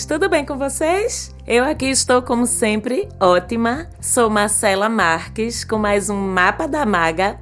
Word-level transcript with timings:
amores! 0.00 0.04
Tudo 0.06 0.28
bem 0.28 0.44
com 0.44 0.56
vocês? 0.56 1.34
Eu 1.46 1.64
aqui 1.64 1.86
estou, 1.86 2.22
como 2.22 2.46
sempre, 2.46 3.08
ótima. 3.18 3.88
Sou 4.00 4.30
Marcela 4.30 4.88
Marques 4.88 5.64
com 5.64 5.78
mais 5.78 6.08
um 6.08 6.16
Mapa 6.16 6.66
da 6.66 6.86
Maga. 6.86 7.38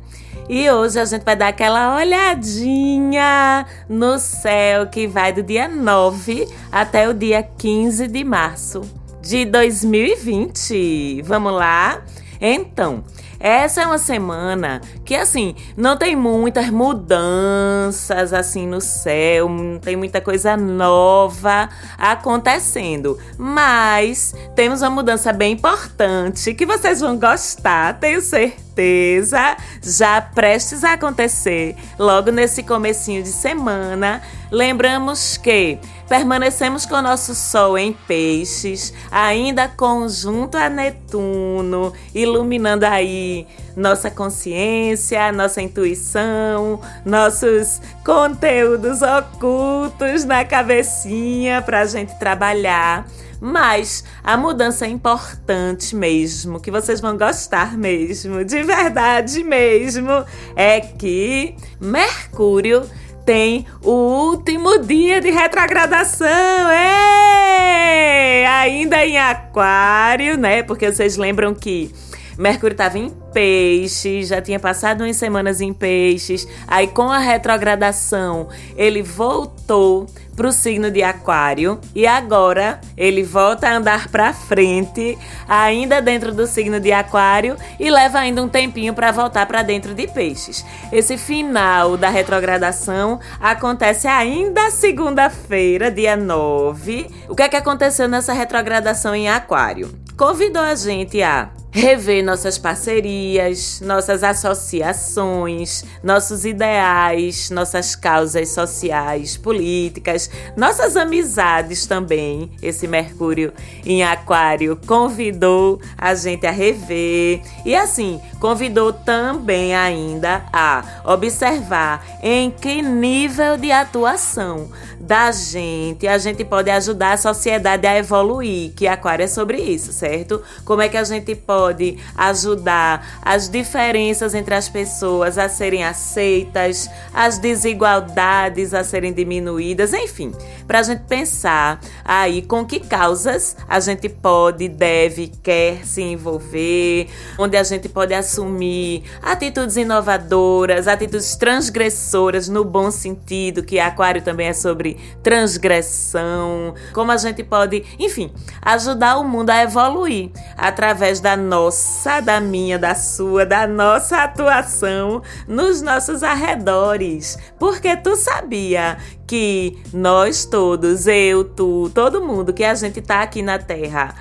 E 0.49 0.71
hoje 0.71 0.99
a 0.99 1.05
gente 1.05 1.25
vai 1.25 1.37
dar 1.37 1.49
aquela 1.49 1.97
olhadinha 1.97 3.67
no 3.89 4.19
céu 4.19 4.87
que 4.87 5.07
vai 5.07 5.33
do 5.33 5.43
dia 5.43 5.69
9 5.69 6.49
até 6.73 7.09
o 7.09 7.15
dia 7.15 7.43
15 7.43 8.09
de 8.09 8.25
março 8.25 8.81
de 9.21 9.45
2020. 9.45 11.23
Vamos 11.23 11.53
lá? 11.53 12.03
Então, 12.41 13.05
essa 13.39 13.83
é 13.83 13.87
uma 13.87 13.99
semana 13.99 14.81
que, 15.09 15.17
assim, 15.17 15.55
não 15.75 15.97
tem 15.97 16.15
muitas 16.15 16.69
mudanças, 16.69 18.35
assim, 18.35 18.67
no 18.67 18.79
céu, 18.79 19.49
não 19.49 19.79
tem 19.79 19.97
muita 19.97 20.21
coisa 20.21 20.55
nova 20.55 21.71
acontecendo. 21.97 23.19
Mas 23.39 24.35
temos 24.55 24.83
uma 24.83 24.91
mudança 24.91 25.33
bem 25.33 25.55
importante 25.55 26.53
que 26.53 26.67
vocês 26.67 27.01
vão 27.01 27.19
gostar, 27.19 27.99
tenho 27.99 28.21
certeza. 28.21 29.57
Já 29.83 30.21
prestes 30.21 30.85
a 30.85 30.93
acontecer, 30.93 31.75
logo 31.99 32.31
nesse 32.31 32.63
comecinho 32.63 33.23
de 33.23 33.31
semana. 33.31 34.23
Lembramos 34.53 35.37
que 35.37 35.79
permanecemos 36.09 36.87
com 36.87 36.95
o 36.95 37.03
nosso 37.03 37.35
Sol 37.35 37.77
em 37.77 37.93
peixes, 37.93 38.95
ainda 39.11 39.69
conjunto 39.69 40.57
a 40.57 40.69
Netuno, 40.69 41.93
iluminando 42.15 42.85
aí 42.85 43.47
nossa 43.79 44.11
consciência, 44.11 45.31
nossa 45.31 45.63
intuição, 45.63 46.81
nossos 47.05 47.81
conteúdos 48.05 49.01
ocultos 49.01 50.25
na 50.25 50.45
cabecinha 50.45 51.63
para 51.63 51.81
a 51.81 51.87
gente 51.87 52.19
trabalhar. 52.19 53.07
Mas 53.41 54.03
a 54.25 54.37
mudança 54.37 54.85
é 54.85 54.89
importante 54.89 55.95
mesmo, 55.95 56.59
que 56.59 56.73
vocês 56.73 57.01
vão 57.01 57.17
gostar 57.17 57.79
mesmo, 57.79 58.45
de 58.45 58.65
verdade 58.65 59.45
mesmo, 59.45 60.25
é 60.57 60.81
que 60.81 61.55
Mercúrio 61.81 62.83
tem 63.25 63.65
o 63.81 63.93
último 63.93 64.79
dia 64.79 65.21
de 65.21 65.31
retrogradação. 65.31 66.27
É! 66.27 68.45
Ainda 68.47 69.07
em 69.07 69.19
Aquário, 69.19 70.37
né? 70.37 70.65
Porque 70.65 70.91
vocês 70.91 71.17
lembram 71.17 71.55
que 71.55 71.95
Mercúrio 72.39 72.75
estava 72.75 72.97
em 72.97 73.11
peixes, 73.33 74.29
já 74.29 74.41
tinha 74.41 74.61
passado 74.61 75.03
umas 75.03 75.17
semanas 75.17 75.61
em 75.61 75.73
peixes. 75.73 76.47
Aí, 76.69 76.87
com 76.87 77.11
a 77.11 77.19
retrogradação, 77.19 78.49
ele 78.77 79.03
voltou 79.03 80.07
para 80.37 80.47
o 80.47 80.53
signo 80.53 80.89
de 80.89 81.03
Aquário 81.03 81.81
e 81.93 82.07
agora 82.07 82.81
ele 82.97 83.25
volta 83.25 83.69
a 83.69 83.77
andar 83.77 84.07
para 84.07 84.33
frente, 84.33 85.19
ainda 85.49 86.01
dentro 86.01 86.33
do 86.33 86.47
signo 86.47 86.79
de 86.79 86.93
Aquário 86.93 87.57
e 87.81 87.91
leva 87.91 88.21
ainda 88.21 88.41
um 88.41 88.49
tempinho 88.49 88.95
para 88.95 89.11
voltar 89.11 89.45
para 89.47 89.65
dentro 89.65 89.93
de 89.93 90.07
Peixes. 90.07 90.65
Esse 90.93 91.19
final 91.19 91.97
da 91.97 92.09
retrogradação 92.09 93.19
acontece 93.41 94.07
ainda 94.07 94.71
segunda-feira, 94.71 95.91
dia 95.91 96.17
9. 96.17 97.11
O 97.29 97.35
que 97.35 97.43
é 97.43 97.49
que 97.49 97.57
aconteceu 97.57 98.07
nessa 98.07 98.33
retrogradação 98.33 99.17
em 99.17 99.29
Aquário? 99.29 99.91
Convidou 100.17 100.63
a 100.63 100.77
gente 100.77 101.21
a 101.21 101.51
rever 101.79 102.25
nossas 102.25 102.59
parcerias, 102.59 103.81
nossas 103.81 104.25
associações, 104.25 105.85
nossos 106.03 106.45
ideais, 106.45 107.51
nossas 107.51 107.95
causas 107.95 108.49
sociais, 108.49 109.37
políticas, 109.37 110.29
nossas 110.57 110.97
amizades 110.97 111.87
também. 111.87 112.51
Esse 112.61 112.89
Mercúrio 112.89 113.53
em 113.87 114.03
Aquário 114.03 114.77
convidou 114.87 115.81
a 115.97 116.15
gente 116.15 116.47
a 116.47 116.51
rever 116.51 117.43
e 117.65 117.77
assim 117.77 118.21
convidou 118.41 118.93
também 118.93 119.75
ainda 119.75 120.45
a 120.53 121.03
observar 121.05 122.05
em 122.23 122.51
que 122.51 122.83
nível 122.83 123.57
de 123.57 123.71
atuação 123.71 124.69
da 125.01 125.31
gente 125.31 126.07
a 126.09 126.19
gente 126.19 126.45
pode 126.45 126.71
ajudar 126.71 127.13
a 127.13 127.17
sociedade 127.17 127.87
a 127.87 127.97
evoluir, 127.97 128.73
que 128.75 128.87
Aquário 128.87 129.25
é 129.25 129.29
sobre 129.29 129.59
isso, 129.59 129.93
certo? 129.93 130.43
Como 130.65 130.83
é 130.83 130.89
que 130.89 130.97
a 130.97 131.05
gente 131.05 131.35
pode 131.35 131.68
pode 131.69 131.99
ajudar 132.17 133.07
as 133.23 133.49
diferenças 133.49 134.35
entre 134.35 134.55
as 134.55 134.71
pessoas 134.71 135.37
a 135.37 135.51
serem 135.51 135.85
aceitas, 135.85 136.89
as 137.13 137.39
desigualdades 137.39 138.73
a 138.73 138.83
serem 138.83 139.13
diminuídas, 139.13 139.93
enfim, 139.93 140.33
para 140.67 140.79
a 140.79 140.83
gente 140.83 141.03
pensar 141.03 141.79
aí 142.03 142.41
com 142.41 142.65
que 142.65 142.81
causas 142.81 143.55
a 143.69 143.81
gente 143.81 144.09
pode, 144.09 144.67
deve, 144.67 145.31
quer 145.43 145.85
se 145.85 146.01
envolver, 146.01 147.09
onde 147.39 147.57
a 147.57 147.63
gente 147.63 147.87
pode 147.89 148.15
assumir 148.15 149.03
atitudes 149.23 149.77
inovadoras, 149.77 150.89
atitudes 150.89 151.37
transgressoras 151.37 152.49
no 152.49 152.65
bom 152.65 152.91
sentido, 152.91 153.63
que 153.63 153.79
Aquário 153.79 154.23
também 154.23 154.49
é 154.49 154.55
sobre 154.55 154.97
transgressão, 155.23 156.75
como 156.95 157.13
a 157.13 157.17
gente 157.19 157.45
pode, 157.45 157.85
enfim, 157.99 158.33
ajudar 158.63 159.19
o 159.19 159.25
mundo 159.25 159.51
a 159.51 159.63
evoluir 159.63 160.31
através 160.57 161.21
da 161.21 161.37
nossa, 161.49 162.21
da 162.21 162.41
minha, 162.41 162.79
da 162.79 162.95
sua, 162.95 163.47
da 163.47 163.67
nossa 163.67 164.19
atuação 164.19 165.23
nos 165.47 165.81
nossos 165.81 166.23
arredores. 166.23 167.39
Porque 167.59 167.97
tu 167.97 168.15
sabia 168.17 168.99
que 169.27 169.83
nós 169.93 170.45
todos, 170.45 171.07
eu, 171.07 171.45
tu, 171.45 171.91
todo 171.95 172.25
mundo 172.25 172.53
que 172.53 172.65
a 172.65 172.75
gente 172.75 173.01
tá 173.01 173.23
aqui 173.23 173.43
na 173.43 173.59
Terra, 173.59 174.15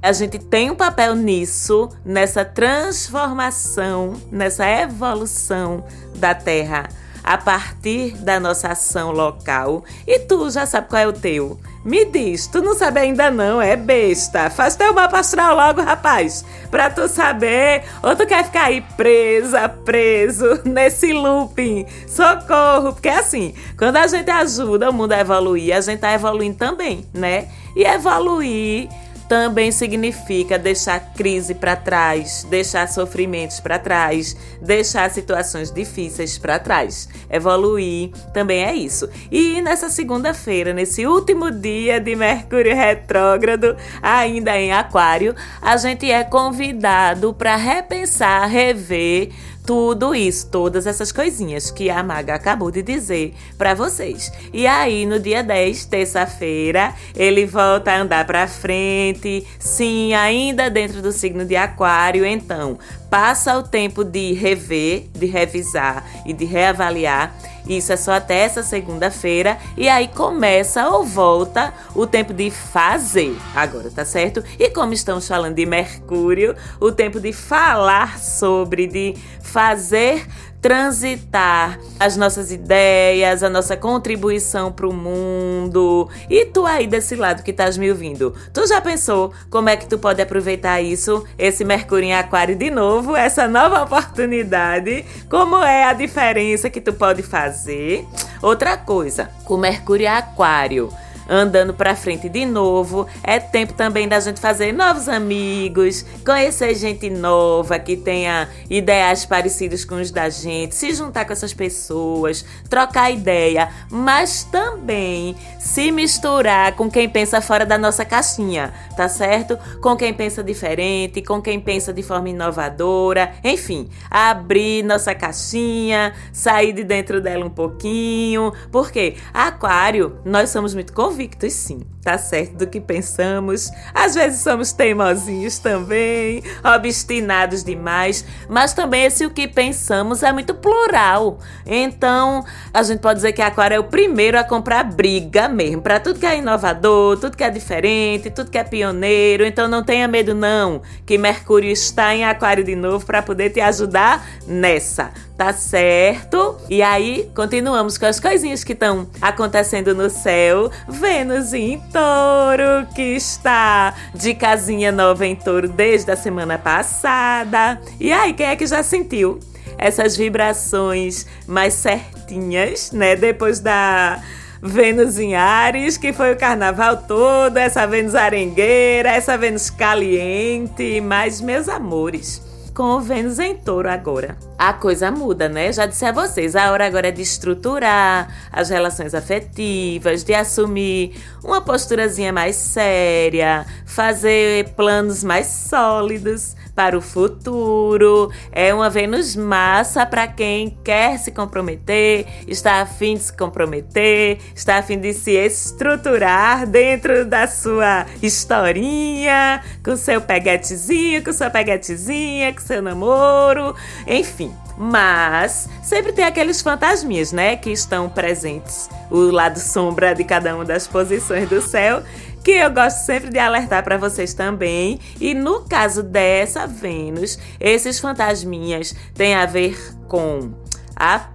a 0.00 0.12
gente 0.12 0.38
tem 0.38 0.70
um 0.70 0.76
papel 0.76 1.16
nisso, 1.16 1.88
nessa 2.04 2.44
transformação, 2.44 4.14
nessa 4.30 4.66
evolução 4.68 5.84
da 6.14 6.34
Terra 6.34 6.88
a 7.28 7.36
partir 7.36 8.16
da 8.16 8.40
nossa 8.40 8.68
ação 8.68 9.10
local. 9.10 9.84
E 10.06 10.18
tu 10.20 10.48
já 10.48 10.64
sabe 10.64 10.88
qual 10.88 11.02
é 11.02 11.06
o 11.06 11.12
teu? 11.12 11.60
Me 11.88 12.04
diz, 12.04 12.46
tu 12.46 12.60
não 12.60 12.74
sabe 12.74 13.00
ainda 13.00 13.30
não, 13.30 13.62
é 13.62 13.74
besta. 13.74 14.50
Faz 14.50 14.76
teu 14.76 14.92
mapa 14.92 15.20
astral 15.20 15.56
logo, 15.56 15.80
rapaz, 15.80 16.44
pra 16.70 16.90
tu 16.90 17.08
saber. 17.08 17.82
Ou 18.02 18.14
tu 18.14 18.26
quer 18.26 18.44
ficar 18.44 18.64
aí 18.64 18.82
presa, 18.94 19.70
preso 19.70 20.60
nesse 20.68 21.14
looping. 21.14 21.86
Socorro, 22.06 22.92
porque 22.92 23.08
assim, 23.08 23.54
quando 23.78 23.96
a 23.96 24.06
gente 24.06 24.30
ajuda 24.30 24.90
o 24.90 24.92
mundo 24.92 25.12
a 25.12 25.20
evoluir, 25.20 25.74
a 25.74 25.80
gente 25.80 26.00
tá 26.00 26.12
evoluindo 26.12 26.58
também, 26.58 27.06
né? 27.14 27.48
E 27.74 27.84
evoluir 27.84 28.90
também 29.28 29.70
significa 29.70 30.58
deixar 30.58 31.12
crise 31.12 31.54
para 31.54 31.76
trás, 31.76 32.46
deixar 32.48 32.88
sofrimentos 32.88 33.60
para 33.60 33.78
trás, 33.78 34.34
deixar 34.60 35.10
situações 35.10 35.70
difíceis 35.70 36.38
para 36.38 36.58
trás. 36.58 37.08
Evoluir 37.30 38.10
também 38.32 38.64
é 38.64 38.74
isso. 38.74 39.08
E 39.30 39.60
nessa 39.60 39.90
segunda-feira, 39.90 40.72
nesse 40.72 41.06
último 41.06 41.50
dia 41.50 42.00
de 42.00 42.16
Mercúrio 42.16 42.74
retrógrado, 42.74 43.76
ainda 44.02 44.58
em 44.58 44.72
Aquário, 44.72 45.34
a 45.60 45.76
gente 45.76 46.10
é 46.10 46.24
convidado 46.24 47.34
para 47.34 47.54
repensar, 47.56 48.48
rever 48.48 49.30
tudo 49.68 50.14
isso, 50.14 50.48
todas 50.50 50.86
essas 50.86 51.12
coisinhas 51.12 51.70
que 51.70 51.90
a 51.90 52.02
Maga 52.02 52.34
acabou 52.34 52.70
de 52.70 52.80
dizer 52.80 53.34
para 53.58 53.74
vocês. 53.74 54.32
E 54.50 54.66
aí, 54.66 55.04
no 55.04 55.20
dia 55.20 55.42
10, 55.42 55.84
terça-feira, 55.84 56.94
ele 57.14 57.44
volta 57.44 57.92
a 57.92 58.00
andar 58.00 58.26
para 58.26 58.48
frente, 58.48 59.46
sim, 59.58 60.14
ainda 60.14 60.70
dentro 60.70 61.02
do 61.02 61.12
signo 61.12 61.44
de 61.44 61.54
Aquário, 61.54 62.24
então, 62.24 62.78
passa 63.10 63.56
o 63.58 63.62
tempo 63.62 64.04
de 64.04 64.32
rever, 64.32 65.06
de 65.12 65.26
revisar 65.26 66.04
e 66.26 66.32
de 66.32 66.44
reavaliar 66.44 67.34
isso 67.68 67.92
é 67.92 67.96
só 67.96 68.12
até 68.12 68.38
essa 68.38 68.62
segunda-feira. 68.62 69.58
E 69.76 69.88
aí 69.88 70.08
começa 70.08 70.88
ou 70.88 71.04
volta 71.04 71.74
o 71.94 72.06
tempo 72.06 72.32
de 72.32 72.50
fazer. 72.50 73.36
Agora, 73.54 73.90
tá 73.90 74.04
certo? 74.04 74.42
E 74.58 74.70
como 74.70 74.94
estamos 74.94 75.28
falando 75.28 75.54
de 75.54 75.66
Mercúrio, 75.66 76.56
o 76.80 76.90
tempo 76.90 77.20
de 77.20 77.32
falar 77.32 78.18
sobre, 78.18 78.86
de 78.86 79.14
fazer 79.42 80.26
transitar 80.60 81.78
as 81.98 82.16
nossas 82.16 82.50
ideias, 82.50 83.42
a 83.42 83.48
nossa 83.48 83.76
contribuição 83.76 84.72
para 84.72 84.88
o 84.88 84.92
mundo. 84.92 86.08
E 86.28 86.46
tu 86.46 86.66
aí 86.66 86.86
desse 86.86 87.14
lado 87.14 87.42
que 87.42 87.50
estás 87.50 87.76
me 87.76 87.90
ouvindo, 87.90 88.34
tu 88.52 88.66
já 88.66 88.80
pensou 88.80 89.32
como 89.50 89.68
é 89.68 89.76
que 89.76 89.86
tu 89.86 89.98
pode 89.98 90.20
aproveitar 90.20 90.80
isso, 90.80 91.24
esse 91.38 91.64
Mercúrio 91.64 92.06
em 92.06 92.14
Aquário 92.14 92.56
de 92.56 92.70
novo, 92.70 93.16
essa 93.16 93.46
nova 93.46 93.82
oportunidade? 93.82 95.04
Como 95.28 95.56
é 95.56 95.84
a 95.84 95.92
diferença 95.92 96.70
que 96.70 96.80
tu 96.80 96.92
pode 96.92 97.22
fazer? 97.22 98.06
Outra 98.42 98.76
coisa, 98.76 99.30
com 99.44 99.56
Mercúrio 99.56 100.04
em 100.04 100.08
Aquário 100.08 100.88
andando 101.28 101.74
para 101.74 101.94
frente 101.94 102.28
de 102.28 102.44
novo. 102.46 103.06
É 103.22 103.38
tempo 103.38 103.74
também 103.74 104.08
da 104.08 104.18
gente 104.18 104.40
fazer 104.40 104.72
novos 104.72 105.08
amigos, 105.08 106.04
conhecer 106.24 106.74
gente 106.74 107.10
nova 107.10 107.78
que 107.78 107.96
tenha 107.96 108.48
ideais 108.70 109.24
parecidos 109.26 109.84
com 109.84 109.96
os 109.96 110.10
da 110.10 110.28
gente, 110.28 110.74
se 110.74 110.92
juntar 110.94 111.24
com 111.24 111.32
essas 111.32 111.52
pessoas, 111.52 112.44
trocar 112.68 113.10
ideia, 113.10 113.68
mas 113.90 114.44
também 114.44 115.36
se 115.58 115.90
misturar 115.90 116.72
com 116.74 116.90
quem 116.90 117.08
pensa 117.08 117.40
fora 117.40 117.66
da 117.66 117.76
nossa 117.76 118.04
caixinha, 118.04 118.72
tá 118.96 119.08
certo? 119.08 119.58
Com 119.80 119.96
quem 119.96 120.14
pensa 120.14 120.42
diferente, 120.42 121.22
com 121.22 121.42
quem 121.42 121.60
pensa 121.60 121.92
de 121.92 122.02
forma 122.02 122.30
inovadora, 122.30 123.32
enfim, 123.44 123.88
abrir 124.10 124.82
nossa 124.82 125.14
caixinha, 125.14 126.14
sair 126.32 126.72
de 126.72 126.84
dentro 126.84 127.20
dela 127.20 127.44
um 127.44 127.50
pouquinho, 127.50 128.52
porque 128.70 129.16
Aquário, 129.32 130.18
nós 130.24 130.50
somos 130.50 130.74
muito 130.74 130.92
convictos, 130.92 131.17
sim, 131.50 131.80
tá 132.02 132.16
certo 132.18 132.54
do 132.54 132.66
que 132.66 132.80
pensamos. 132.80 133.70
Às 133.94 134.14
vezes 134.14 134.40
somos 134.42 134.72
teimosinhos 134.72 135.58
também, 135.58 136.42
obstinados 136.76 137.64
demais, 137.64 138.24
mas 138.48 138.72
também 138.72 139.04
esse 139.04 139.24
o 139.26 139.30
que 139.30 139.48
pensamos 139.48 140.22
é 140.22 140.32
muito 140.32 140.54
plural. 140.54 141.38
Então, 141.66 142.44
a 142.72 142.82
gente 142.82 143.00
pode 143.00 143.16
dizer 143.16 143.32
que 143.32 143.42
Aquário 143.42 143.74
é 143.74 143.78
o 143.78 143.84
primeiro 143.84 144.38
a 144.38 144.44
comprar 144.44 144.84
briga 144.84 145.48
mesmo, 145.48 145.82
para 145.82 145.98
tudo 145.98 146.20
que 146.20 146.26
é 146.26 146.38
inovador, 146.38 147.18
tudo 147.18 147.36
que 147.36 147.44
é 147.44 147.50
diferente, 147.50 148.30
tudo 148.30 148.50
que 148.50 148.58
é 148.58 148.64
pioneiro. 148.64 149.44
Então, 149.44 149.66
não 149.68 149.82
tenha 149.82 150.06
medo 150.06 150.34
não, 150.34 150.82
que 151.04 151.18
Mercúrio 151.18 151.70
está 151.70 152.14
em 152.14 152.24
Aquário 152.24 152.62
de 152.64 152.76
novo 152.76 153.04
para 153.04 153.22
poder 153.22 153.50
te 153.50 153.60
ajudar 153.60 154.26
nessa 154.46 155.10
tá 155.38 155.52
certo? 155.52 156.56
E 156.68 156.82
aí, 156.82 157.30
continuamos 157.32 157.96
com 157.96 158.06
as 158.06 158.18
coisinhas 158.18 158.64
que 158.64 158.72
estão 158.72 159.08
acontecendo 159.22 159.94
no 159.94 160.10
céu. 160.10 160.68
Vênus 161.08 161.54
em 161.54 161.80
touro, 161.90 162.86
que 162.94 163.00
está 163.00 163.94
de 164.14 164.34
casinha 164.34 164.92
nova 164.92 165.26
em 165.26 165.34
touro 165.34 165.66
desde 165.66 166.10
a 166.10 166.16
semana 166.16 166.58
passada. 166.58 167.80
E 167.98 168.12
aí, 168.12 168.34
quem 168.34 168.44
é 168.44 168.54
que 168.54 168.66
já 168.66 168.82
sentiu 168.82 169.40
essas 169.78 170.18
vibrações 170.18 171.24
mais 171.46 171.72
certinhas, 171.72 172.92
né? 172.92 173.16
Depois 173.16 173.58
da. 173.58 174.22
Vênus 174.60 175.18
em 175.18 175.34
Ares, 175.34 175.96
que 175.96 176.12
foi 176.12 176.32
o 176.32 176.36
carnaval 176.36 176.96
todo, 176.98 177.56
essa 177.56 177.86
Vênus 177.86 178.14
arengueira, 178.14 179.08
essa 179.08 179.38
Vênus 179.38 179.70
caliente, 179.70 181.00
mas 181.00 181.40
meus 181.40 181.68
amores, 181.68 182.42
com 182.78 182.90
o 182.90 183.00
Vênus 183.00 183.40
em 183.40 183.56
touro 183.56 183.90
agora. 183.90 184.38
A 184.56 184.72
coisa 184.72 185.10
muda, 185.10 185.48
né? 185.48 185.72
Já 185.72 185.84
disse 185.84 186.04
a 186.04 186.12
vocês, 186.12 186.54
a 186.54 186.70
hora 186.70 186.86
agora 186.86 187.08
é 187.08 187.10
de 187.10 187.20
estruturar 187.20 188.32
as 188.52 188.70
relações 188.70 189.16
afetivas, 189.16 190.22
de 190.22 190.32
assumir 190.32 191.20
uma 191.42 191.60
posturazinha 191.60 192.32
mais 192.32 192.54
séria, 192.54 193.66
fazer 193.84 194.68
planos 194.76 195.24
mais 195.24 195.48
sólidos 195.48 196.54
para 196.78 196.96
o 196.96 197.00
futuro. 197.00 198.30
É 198.52 198.72
uma 198.72 198.88
Vênus 198.88 199.34
massa 199.34 200.06
para 200.06 200.28
quem 200.28 200.78
quer 200.84 201.18
se 201.18 201.32
comprometer, 201.32 202.24
está 202.46 202.80
a 202.80 202.86
fim 202.86 203.16
de 203.16 203.24
se 203.24 203.36
comprometer, 203.36 204.38
está 204.54 204.78
a 204.78 204.82
fim 204.82 204.96
de 204.96 205.12
se 205.12 205.32
estruturar 205.32 206.68
dentro 206.68 207.24
da 207.24 207.48
sua 207.48 208.06
historinha, 208.22 209.60
com 209.84 209.96
seu 209.96 210.20
peguetezinho, 210.20 211.24
com 211.24 211.32
sua 211.32 211.50
peguetezinha, 211.50 212.54
com 212.54 212.60
seu 212.60 212.80
namoro, 212.80 213.74
enfim. 214.06 214.54
Mas 214.78 215.68
sempre 215.82 216.12
tem 216.12 216.24
aqueles 216.24 216.62
fantasminhas, 216.62 217.32
né, 217.32 217.56
que 217.56 217.70
estão 217.70 218.08
presentes, 218.08 218.88
o 219.10 219.32
lado 219.32 219.58
sombra 219.58 220.14
de 220.14 220.22
cada 220.22 220.54
uma 220.54 220.64
das 220.64 220.86
posições 220.86 221.48
do 221.48 221.60
céu 221.60 222.04
que 222.42 222.52
eu 222.52 222.70
gosto 222.70 222.98
sempre 223.04 223.30
de 223.30 223.38
alertar 223.38 223.82
para 223.84 223.98
vocês 223.98 224.34
também. 224.34 224.98
E 225.20 225.34
no 225.34 225.62
caso 225.62 226.02
dessa 226.02 226.66
Vênus, 226.66 227.38
esses 227.60 227.98
fantasminhas 227.98 228.94
têm 229.14 229.34
a 229.34 229.46
ver 229.46 229.78
com 230.06 230.52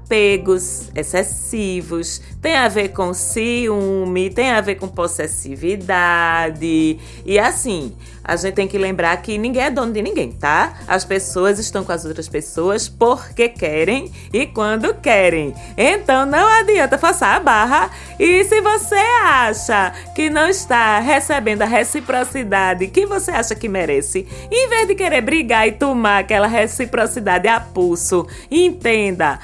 apegos 0.03 0.91
excessivos, 0.93 2.21
tem 2.41 2.55
a 2.55 2.67
ver 2.67 2.89
com 2.89 3.13
ciúme, 3.13 4.29
tem 4.29 4.51
a 4.51 4.61
ver 4.61 4.75
com 4.75 4.87
possessividade. 4.87 6.99
E 7.25 7.39
assim, 7.39 7.93
a 8.23 8.35
gente 8.35 8.53
tem 8.53 8.67
que 8.67 8.77
lembrar 8.77 9.15
que 9.21 9.37
ninguém 9.37 9.63
é 9.63 9.71
dono 9.71 9.91
de 9.91 10.01
ninguém, 10.01 10.31
tá? 10.31 10.73
As 10.87 11.03
pessoas 11.03 11.57
estão 11.57 11.83
com 11.83 11.91
as 11.91 12.05
outras 12.05 12.29
pessoas 12.29 12.87
porque 12.87 13.49
querem 13.49 14.11
e 14.31 14.45
quando 14.45 14.93
querem. 14.93 15.53
Então 15.77 16.25
não 16.25 16.47
adianta 16.47 16.97
forçar 16.97 17.37
a 17.37 17.39
barra. 17.39 17.89
E 18.19 18.43
se 18.43 18.61
você 18.61 18.95
acha 19.23 19.93
que 20.15 20.29
não 20.29 20.47
está 20.47 20.99
recebendo 20.99 21.63
a 21.63 21.65
reciprocidade 21.65 22.87
que 22.87 23.05
você 23.05 23.31
acha 23.31 23.55
que 23.55 23.67
merece, 23.67 24.27
em 24.51 24.69
vez 24.69 24.87
de 24.87 24.95
querer 24.95 25.21
brigar 25.21 25.67
e 25.67 25.71
tomar 25.71 26.19
aquela 26.19 26.47
reciprocidade 26.47 27.47
a 27.47 27.59
pulso, 27.59 28.27
entenda, 28.51 29.39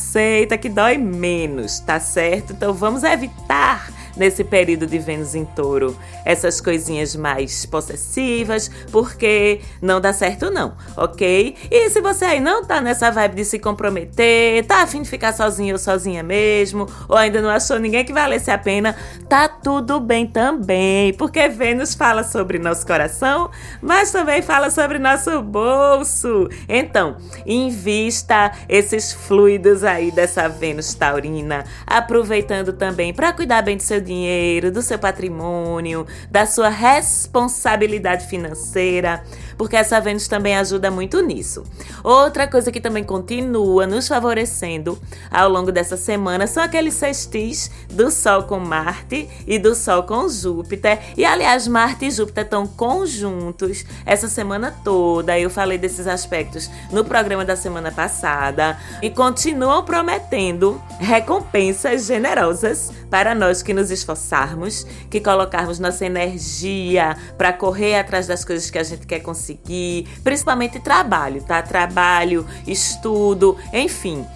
aceita 0.00 0.56
que 0.56 0.68
dói 0.68 0.96
menos, 0.96 1.78
tá 1.78 2.00
certo? 2.00 2.54
Então 2.54 2.72
vamos 2.72 3.04
evitar 3.04 3.92
nesse 4.20 4.44
período 4.44 4.86
de 4.86 4.98
Vênus 4.98 5.34
em 5.34 5.46
touro. 5.46 5.96
Essas 6.26 6.60
coisinhas 6.60 7.16
mais 7.16 7.64
possessivas, 7.64 8.70
porque 8.92 9.62
não 9.80 9.98
dá 9.98 10.12
certo 10.12 10.50
não, 10.50 10.74
ok? 10.94 11.56
E 11.70 11.88
se 11.88 12.02
você 12.02 12.26
aí 12.26 12.38
não 12.40 12.62
tá 12.62 12.82
nessa 12.82 13.10
vibe 13.10 13.36
de 13.36 13.44
se 13.46 13.58
comprometer, 13.58 14.66
tá 14.66 14.82
afim 14.82 15.00
de 15.00 15.08
ficar 15.08 15.32
sozinho 15.32 15.74
ou 15.74 15.78
sozinha 15.78 16.22
mesmo, 16.22 16.86
ou 17.08 17.16
ainda 17.16 17.40
não 17.40 17.48
achou 17.48 17.78
ninguém 17.78 18.04
que 18.04 18.12
valesse 18.12 18.50
a 18.50 18.58
pena, 18.58 18.94
tá 19.26 19.48
tudo 19.48 19.98
bem 19.98 20.26
também, 20.26 21.14
porque 21.14 21.48
Vênus 21.48 21.94
fala 21.94 22.22
sobre 22.22 22.58
nosso 22.58 22.86
coração, 22.86 23.50
mas 23.80 24.12
também 24.12 24.42
fala 24.42 24.68
sobre 24.68 24.98
nosso 24.98 25.40
bolso. 25.40 26.46
Então, 26.68 27.16
invista 27.46 28.52
esses 28.68 29.14
fluidos 29.14 29.82
aí 29.82 30.10
dessa 30.10 30.46
Vênus 30.46 30.92
taurina, 30.92 31.64
aproveitando 31.86 32.74
também 32.74 33.14
para 33.14 33.32
cuidar 33.32 33.62
bem 33.62 33.78
do 33.78 33.82
seu 33.82 34.00
dinheiro, 34.10 34.72
do 34.72 34.82
seu 34.82 34.98
patrimônio, 34.98 36.04
da 36.30 36.44
sua 36.44 36.68
responsabilidade 36.68 38.26
financeira, 38.26 39.22
porque 39.56 39.76
essa 39.76 40.00
Vênus 40.00 40.26
também 40.26 40.56
ajuda 40.56 40.90
muito 40.90 41.20
nisso. 41.20 41.62
Outra 42.02 42.48
coisa 42.48 42.72
que 42.72 42.80
também 42.80 43.04
continua 43.04 43.86
nos 43.86 44.08
favorecendo 44.08 44.98
ao 45.30 45.48
longo 45.48 45.70
dessa 45.70 45.96
semana 45.96 46.46
são 46.46 46.62
aqueles 46.62 46.94
sextis 46.94 47.70
do 47.88 48.10
Sol 48.10 48.44
com 48.44 48.58
Marte 48.58 49.28
e 49.46 49.58
do 49.58 49.74
Sol 49.74 50.02
com 50.02 50.28
Júpiter. 50.28 50.98
E 51.16 51.24
aliás, 51.24 51.68
Marte 51.68 52.06
e 52.06 52.10
Júpiter 52.10 52.44
estão 52.44 52.66
conjuntos 52.66 53.84
essa 54.04 54.28
semana 54.28 54.74
toda. 54.82 55.38
Eu 55.38 55.50
falei 55.50 55.78
desses 55.78 56.06
aspectos 56.08 56.68
no 56.90 57.04
programa 57.04 57.44
da 57.44 57.54
semana 57.54 57.92
passada 57.92 58.76
e 59.00 59.10
continuam 59.10 59.84
prometendo 59.84 60.80
recompensas 60.98 62.06
generosas 62.06 62.90
para 63.10 63.34
nós 63.34 63.62
que 63.62 63.74
nos 63.74 63.89
esforçarmos, 63.90 64.86
que 65.10 65.20
colocarmos 65.20 65.78
nossa 65.78 66.04
energia 66.04 67.16
para 67.36 67.52
correr 67.52 67.96
atrás 67.96 68.26
das 68.26 68.44
coisas 68.44 68.70
que 68.70 68.78
a 68.78 68.82
gente 68.82 69.06
quer 69.06 69.20
conseguir, 69.20 70.08
principalmente 70.22 70.80
trabalho, 70.80 71.42
tá? 71.42 71.62
Trabalho, 71.62 72.46
estudo, 72.66 73.56
enfim 73.72 74.26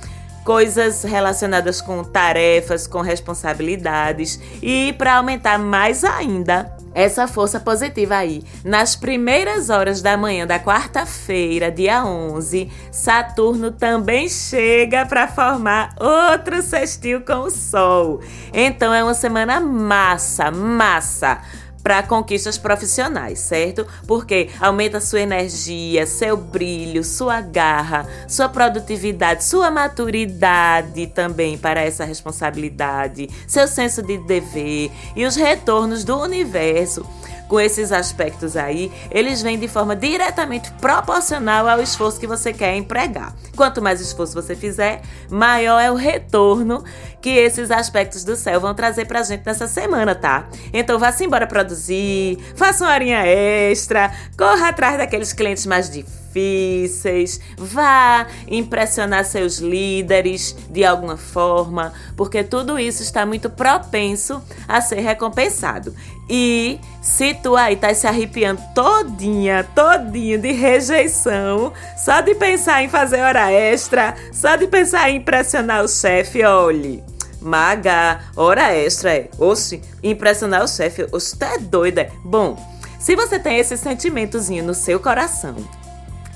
coisas 0.45 1.03
relacionadas 1.03 1.81
com 1.81 2.05
tarefas, 2.05 2.87
com 2.87 3.01
responsabilidades 3.01 4.39
e 4.63 4.93
para 4.99 5.15
aumentar 5.15 5.59
mais 5.59 6.05
ainda 6.05 6.74
essa 6.95 7.27
força 7.27 7.59
positiva 7.59 8.17
aí. 8.17 8.43
Nas 8.65 8.95
primeiras 8.95 9.69
horas 9.69 10.01
da 10.01 10.17
manhã 10.17 10.47
da 10.47 10.59
quarta-feira, 10.61 11.71
dia 11.71 12.05
11, 12.05 12.71
Saturno 12.91 13.71
também 13.71 14.29
chega 14.29 15.05
para 15.05 15.29
formar 15.29 15.95
outro 15.99 16.63
sextil 16.63 17.21
com 17.23 17.41
o 17.41 17.51
Sol. 17.51 18.21
Então 18.53 18.95
é 18.95 19.03
uma 19.03 19.15
semana 19.15 19.61
massa, 19.61 20.51
massa 20.51 21.41
para 21.85 22.03
conquistas 22.03 22.57
profissionais, 22.57 23.39
certo? 23.39 23.87
Porque 24.07 24.49
aumenta 24.59 25.01
sua 25.01 25.21
energia, 25.21 26.07
seu 26.07 26.35
brilho, 26.35 27.05
sua 27.05 27.43
garra, 27.43 28.09
sua 28.27 28.49
produtividade, 28.49 29.45
sua 29.45 29.71
maturidade 29.71 31.07
também 31.09 31.59
para 31.59 31.83
essa 31.83 32.07
responsabilidade, 32.07 33.29
seu 33.47 33.69
senso 33.69 34.03
de 34.03 34.17
dever 34.17 34.91
e 35.15 35.27
os 35.27 35.37
retornos 35.37 36.05
do 36.05 36.19
universo 36.19 37.07
com 37.49 37.61
esses 37.61 37.93
aspectos 37.93 38.57
aí, 38.57 38.91
eles 39.11 39.43
vêm 39.43 39.59
de 39.59 39.69
forma 39.69 39.95
diretamente 39.95 40.71
proporcional 40.73 41.69
ao 41.69 41.81
esforço 41.81 42.19
que 42.19 42.27
você 42.27 42.53
quer 42.53 42.75
empregar. 42.77 43.35
Quanto 43.57 43.83
mais 43.83 44.01
esforço 44.01 44.35
você 44.35 44.55
fizer, 44.57 45.03
maior 45.31 45.79
é 45.79 45.91
o 45.91 45.95
retorno 45.95 46.83
que 47.21 47.31
esses 47.31 47.71
aspectos 47.71 48.25
do 48.25 48.37
céu 48.37 48.61
vão 48.61 48.75
trazer 48.75 49.07
pra 49.07 49.23
gente 49.23 49.45
nessa 49.45 49.69
semana, 49.69 50.15
tá? 50.15 50.49
Então 50.73 50.99
vá-se 50.99 51.25
embora 51.25 51.47
produzir, 51.47 52.39
faça 52.55 52.85
uma 52.85 52.93
horinha 52.93 53.27
extra, 53.27 54.13
corra 54.37 54.69
atrás 54.69 54.99
daqueles 54.99 55.33
clientes 55.33 55.67
mais 55.67 55.89
difíceis 55.91 56.24
difíceis, 56.35 57.41
vá 57.57 58.27
impressionar 58.49 59.25
seus 59.25 59.59
líderes 59.59 60.57
de 60.69 60.85
alguma 60.85 61.17
forma, 61.17 61.93
porque 62.17 62.43
tudo 62.43 62.79
isso 62.79 63.03
está 63.03 63.25
muito 63.25 63.49
propenso 63.49 64.43
a 64.67 64.81
ser 64.81 65.01
recompensado. 65.01 65.95
E 66.29 66.81
se 67.01 67.35
tu 67.35 67.55
aí 67.55 67.77
tá 67.77 67.95
se 67.95 68.07
arrepiando 68.07 68.61
todinha, 68.75 69.65
todinho 69.75 70.39
de 70.39 70.53
rejeição, 70.53 71.73
só 71.97 72.21
de 72.21 72.35
pensar 72.35 72.83
em 72.83 72.89
fazer 72.89 73.21
hora 73.21 73.53
extra, 73.53 74.15
só 74.33 74.57
de 74.57 74.67
pensar 74.67 75.11
em 75.11 75.17
impressionar 75.17 75.85
o 75.85 75.89
chefe, 75.89 76.43
olhe. 76.45 77.03
Maga, 77.41 78.21
hora 78.35 78.75
extra 78.75 79.15
é. 79.15 79.29
Oxe, 79.39 79.83
impressionar 80.03 80.65
o 80.65 80.69
chefe, 80.69 81.07
oxe, 81.13 81.37
doida. 81.61 82.01
É? 82.01 82.11
Bom, 82.25 82.57
se 82.99 83.15
você 83.15 83.39
tem 83.39 83.59
esse 83.59 83.77
sentimentozinho 83.77 84.65
no 84.65 84.73
seu 84.73 84.99
coração, 84.99 85.57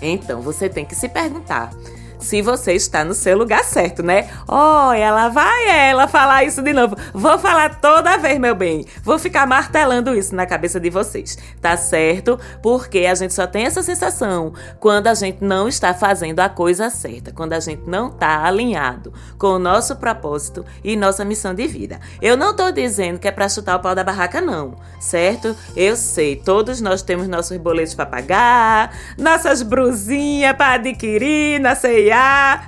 então 0.00 0.40
você 0.40 0.68
tem 0.68 0.84
que 0.84 0.94
se 0.94 1.08
perguntar 1.08 1.70
se 2.18 2.42
você 2.42 2.72
está 2.72 3.04
no 3.04 3.14
seu 3.14 3.36
lugar 3.36 3.64
certo, 3.64 4.02
né? 4.02 4.28
Oh, 4.46 4.92
ela 4.92 5.28
vai 5.28 5.68
ela 5.68 6.08
falar 6.08 6.44
isso 6.44 6.62
de 6.62 6.72
novo. 6.72 6.96
Vou 7.12 7.38
falar 7.38 7.80
toda 7.80 8.18
vez, 8.18 8.38
meu 8.38 8.54
bem. 8.54 8.84
Vou 9.02 9.18
ficar 9.18 9.46
martelando 9.46 10.14
isso 10.14 10.34
na 10.34 10.46
cabeça 10.46 10.80
de 10.80 10.90
vocês, 10.90 11.38
tá 11.60 11.76
certo? 11.76 12.38
Porque 12.62 13.06
a 13.06 13.14
gente 13.14 13.34
só 13.34 13.46
tem 13.46 13.64
essa 13.64 13.82
sensação 13.82 14.52
quando 14.80 15.06
a 15.06 15.14
gente 15.14 15.42
não 15.42 15.68
está 15.68 15.94
fazendo 15.94 16.40
a 16.40 16.48
coisa 16.48 16.90
certa, 16.90 17.32
quando 17.32 17.52
a 17.52 17.60
gente 17.60 17.88
não 17.88 18.08
está 18.08 18.44
alinhado 18.44 19.12
com 19.38 19.48
o 19.48 19.58
nosso 19.58 19.96
propósito 19.96 20.64
e 20.82 20.96
nossa 20.96 21.24
missão 21.24 21.54
de 21.54 21.66
vida. 21.66 22.00
Eu 22.20 22.36
não 22.36 22.54
tô 22.54 22.70
dizendo 22.70 23.18
que 23.18 23.28
é 23.28 23.32
para 23.32 23.48
chutar 23.48 23.76
o 23.76 23.80
pau 23.80 23.94
da 23.94 24.04
barraca 24.04 24.40
não, 24.40 24.76
certo? 25.00 25.56
Eu 25.76 25.96
sei, 25.96 26.36
todos 26.36 26.80
nós 26.80 27.02
temos 27.02 27.28
nossos 27.28 27.56
boletos 27.56 27.94
para 27.94 28.06
pagar, 28.06 28.96
nossas 29.16 29.62
brusinhas 29.62 30.56
para 30.56 30.74
adquirir, 30.74 31.60
na 31.60 31.74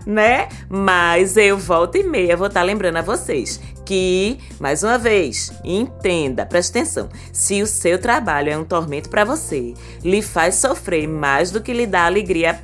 né? 0.06 0.48
Mas 0.68 1.36
eu 1.36 1.56
volto 1.56 1.96
e 1.96 2.02
meia 2.02 2.36
vou 2.36 2.46
estar 2.46 2.60
tá 2.60 2.64
lembrando 2.64 2.96
a 2.96 3.02
vocês 3.02 3.60
que, 3.84 4.38
mais 4.60 4.84
uma 4.84 4.96
vez, 4.96 5.52
entenda, 5.64 6.46
preste 6.46 6.70
atenção. 6.70 7.08
Se 7.32 7.60
o 7.60 7.66
seu 7.66 7.98
trabalho 7.98 8.48
é 8.48 8.56
um 8.56 8.64
tormento 8.64 9.08
para 9.08 9.24
você, 9.24 9.74
lhe 10.04 10.22
faz 10.22 10.54
sofrer 10.54 11.08
mais 11.08 11.50
do 11.50 11.60
que 11.60 11.72
lhe 11.72 11.86
dá 11.86 12.06
alegria, 12.06 12.60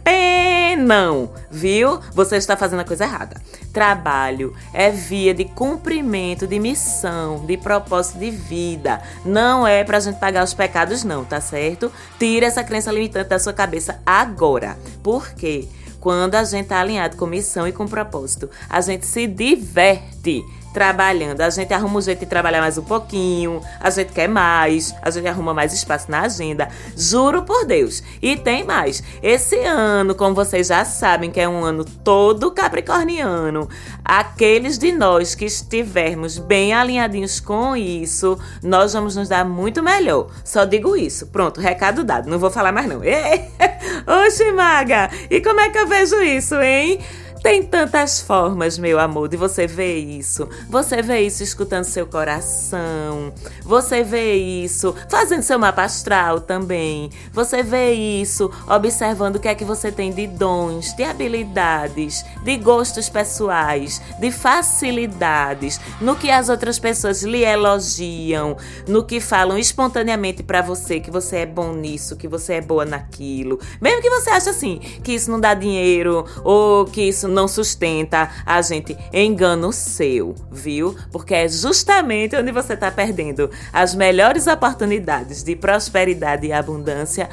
não, 0.76 1.30
viu? 1.50 1.98
Você 2.12 2.36
está 2.36 2.56
fazendo 2.56 2.80
a 2.80 2.84
coisa 2.84 3.04
errada. 3.04 3.40
Trabalho 3.72 4.54
é 4.72 4.90
via 4.90 5.34
de 5.34 5.44
cumprimento 5.44 6.46
de 6.46 6.60
missão, 6.60 7.44
de 7.44 7.56
propósito 7.56 8.18
de 8.18 8.30
vida. 8.30 9.02
Não 9.24 9.66
é 9.66 9.82
pra 9.82 9.98
gente 9.98 10.20
pagar 10.20 10.44
os 10.44 10.54
pecados, 10.54 11.02
não, 11.02 11.24
tá 11.24 11.40
certo? 11.40 11.90
Tira 12.18 12.46
essa 12.46 12.62
crença 12.62 12.92
limitante 12.92 13.30
da 13.30 13.38
sua 13.38 13.52
cabeça 13.52 14.00
agora. 14.06 14.78
Por 15.02 15.30
quê? 15.30 15.66
Quando 16.00 16.34
a 16.34 16.44
gente 16.44 16.64
está 16.64 16.80
alinhado 16.80 17.16
com 17.16 17.26
missão 17.26 17.66
e 17.66 17.72
com 17.72 17.86
propósito, 17.86 18.48
a 18.68 18.80
gente 18.80 19.06
se 19.06 19.26
diverte 19.26 20.44
trabalhando. 20.76 21.40
A 21.40 21.48
gente 21.48 21.72
arruma 21.72 21.96
um 21.96 22.02
jeito 22.02 22.18
de 22.20 22.26
trabalhar 22.26 22.60
mais 22.60 22.76
um 22.76 22.82
pouquinho, 22.82 23.62
a 23.80 23.88
gente 23.88 24.12
quer 24.12 24.28
mais, 24.28 24.94
a 25.00 25.10
gente 25.10 25.26
arruma 25.26 25.54
mais 25.54 25.72
espaço 25.72 26.10
na 26.10 26.20
agenda. 26.20 26.68
Juro 26.94 27.44
por 27.44 27.64
Deus. 27.64 28.02
E 28.20 28.36
tem 28.36 28.62
mais. 28.62 29.02
Esse 29.22 29.58
ano, 29.60 30.14
como 30.14 30.34
vocês 30.34 30.66
já 30.66 30.84
sabem, 30.84 31.30
que 31.30 31.40
é 31.40 31.48
um 31.48 31.64
ano 31.64 31.82
todo 31.82 32.50
capricorniano, 32.50 33.66
aqueles 34.04 34.76
de 34.76 34.92
nós 34.92 35.34
que 35.34 35.46
estivermos 35.46 36.36
bem 36.36 36.74
alinhadinhos 36.74 37.40
com 37.40 37.74
isso, 37.74 38.38
nós 38.62 38.92
vamos 38.92 39.16
nos 39.16 39.30
dar 39.30 39.46
muito 39.46 39.82
melhor. 39.82 40.26
Só 40.44 40.66
digo 40.66 40.94
isso. 40.94 41.28
Pronto, 41.28 41.58
recado 41.58 42.04
dado. 42.04 42.28
Não 42.28 42.38
vou 42.38 42.50
falar 42.50 42.70
mais 42.70 42.86
não. 42.86 43.00
Oxe, 44.26 44.52
maga! 44.52 45.08
E 45.30 45.40
como 45.40 45.58
é 45.58 45.70
que 45.70 45.78
eu 45.78 45.86
vejo 45.86 46.22
isso, 46.22 46.60
hein? 46.60 47.00
Tem 47.46 47.62
tantas 47.62 48.20
formas, 48.20 48.76
meu 48.76 48.98
amor, 48.98 49.28
de 49.28 49.36
você 49.36 49.68
ver 49.68 49.98
isso. 49.98 50.48
Você 50.68 51.00
vê 51.00 51.20
isso 51.20 51.44
escutando 51.44 51.84
seu 51.84 52.04
coração. 52.04 53.32
Você 53.62 54.02
vê 54.02 54.34
isso 54.34 54.92
fazendo 55.08 55.42
seu 55.42 55.56
mapa 55.56 55.84
astral 55.84 56.40
também. 56.40 57.08
Você 57.32 57.62
vê 57.62 57.92
isso 57.92 58.50
observando 58.68 59.36
o 59.36 59.38
que 59.38 59.46
é 59.46 59.54
que 59.54 59.64
você 59.64 59.92
tem 59.92 60.10
de 60.10 60.26
dons, 60.26 60.92
de 60.96 61.04
habilidades, 61.04 62.24
de 62.42 62.56
gostos 62.56 63.08
pessoais, 63.08 64.02
de 64.18 64.32
facilidades, 64.32 65.80
no 66.00 66.16
que 66.16 66.32
as 66.32 66.48
outras 66.48 66.80
pessoas 66.80 67.22
lhe 67.22 67.44
elogiam, 67.44 68.56
no 68.88 69.04
que 69.04 69.20
falam 69.20 69.56
espontaneamente 69.56 70.42
para 70.42 70.62
você 70.62 70.98
que 70.98 71.12
você 71.12 71.36
é 71.36 71.46
bom 71.46 71.72
nisso, 71.74 72.16
que 72.16 72.26
você 72.26 72.54
é 72.54 72.60
boa 72.60 72.84
naquilo. 72.84 73.60
Mesmo 73.80 74.02
que 74.02 74.10
você 74.10 74.30
ache 74.30 74.48
assim, 74.48 74.80
que 75.04 75.12
isso 75.12 75.30
não 75.30 75.38
dá 75.38 75.54
dinheiro 75.54 76.24
ou 76.42 76.86
que 76.86 77.02
isso 77.02 77.35
não 77.36 77.46
sustenta 77.46 78.30
a 78.44 78.60
gente 78.62 78.96
engano 79.12 79.72
seu, 79.72 80.34
viu? 80.50 80.96
Porque 81.12 81.34
é 81.34 81.48
justamente 81.48 82.34
onde 82.34 82.50
você 82.50 82.72
está 82.72 82.90
perdendo 82.90 83.50
as 83.72 83.94
melhores 83.94 84.46
oportunidades 84.46 85.42
de 85.42 85.54
prosperidade 85.54 86.46
e 86.46 86.52
abundância 86.52 87.28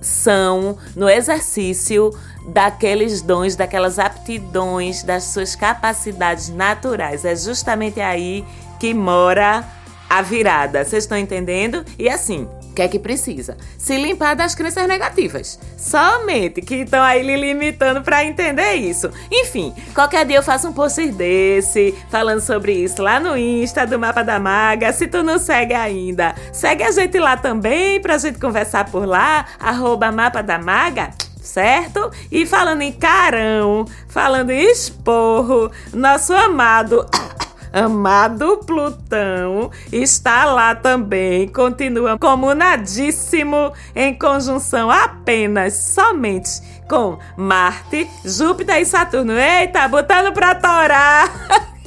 são 0.00 0.78
no 0.94 1.08
exercício 1.08 2.10
daqueles 2.48 3.20
dons, 3.20 3.56
daquelas 3.56 3.98
aptidões, 3.98 5.02
das 5.02 5.24
suas 5.24 5.54
capacidades 5.54 6.48
naturais. 6.48 7.24
É 7.24 7.34
justamente 7.34 8.00
aí 8.00 8.44
que 8.78 8.94
mora 8.94 9.64
a 10.08 10.22
virada. 10.22 10.84
Vocês 10.84 11.04
estão 11.04 11.18
entendendo? 11.18 11.84
E 11.98 12.08
assim, 12.08 12.48
que 12.76 12.82
é 12.82 12.88
que 12.88 12.98
precisa? 12.98 13.56
Se 13.78 13.96
limpar 13.96 14.36
das 14.36 14.54
crenças 14.54 14.86
negativas. 14.86 15.58
Somente 15.78 16.60
que 16.60 16.82
estão 16.82 17.02
aí 17.02 17.22
lhe 17.22 17.34
limitando 17.34 18.02
para 18.02 18.22
entender 18.22 18.74
isso. 18.74 19.10
Enfim, 19.32 19.74
qualquer 19.94 20.26
dia 20.26 20.36
eu 20.36 20.42
faço 20.42 20.68
um 20.68 20.74
post 20.74 21.10
desse 21.12 21.94
falando 22.10 22.40
sobre 22.40 22.72
isso 22.72 23.02
lá 23.02 23.18
no 23.18 23.34
Insta 23.36 23.86
do 23.86 23.98
Mapa 23.98 24.22
da 24.22 24.38
Maga. 24.38 24.92
Se 24.92 25.06
tu 25.06 25.22
não 25.22 25.38
segue 25.38 25.72
ainda, 25.72 26.34
segue 26.52 26.82
a 26.82 26.90
gente 26.90 27.18
lá 27.18 27.34
também 27.36 27.98
pra 27.98 28.18
gente 28.18 28.38
conversar 28.38 28.84
por 28.90 29.06
lá. 29.06 29.46
Arroba 29.58 30.12
Mapa 30.12 30.42
da 30.42 30.58
Maga 30.58 31.10
certo? 31.40 32.10
E 32.30 32.44
falando 32.44 32.82
em 32.82 32.90
carão, 32.90 33.84
falando 34.08 34.50
em 34.50 34.68
esporro, 34.68 35.70
nosso 35.94 36.34
amado 36.34 37.06
amado 37.76 38.58
Plutão 38.66 39.70
está 39.92 40.46
lá 40.46 40.74
também, 40.74 41.46
continua 41.46 42.18
comunadíssimo 42.18 43.72
em 43.94 44.14
conjunção 44.14 44.90
apenas, 44.90 45.74
somente 45.74 46.62
com 46.88 47.18
Marte, 47.36 48.08
Júpiter 48.24 48.80
e 48.80 48.86
Saturno. 48.86 49.32
Eita, 49.32 49.86
botando 49.88 50.32
pra 50.32 50.54
torar! 50.54 51.30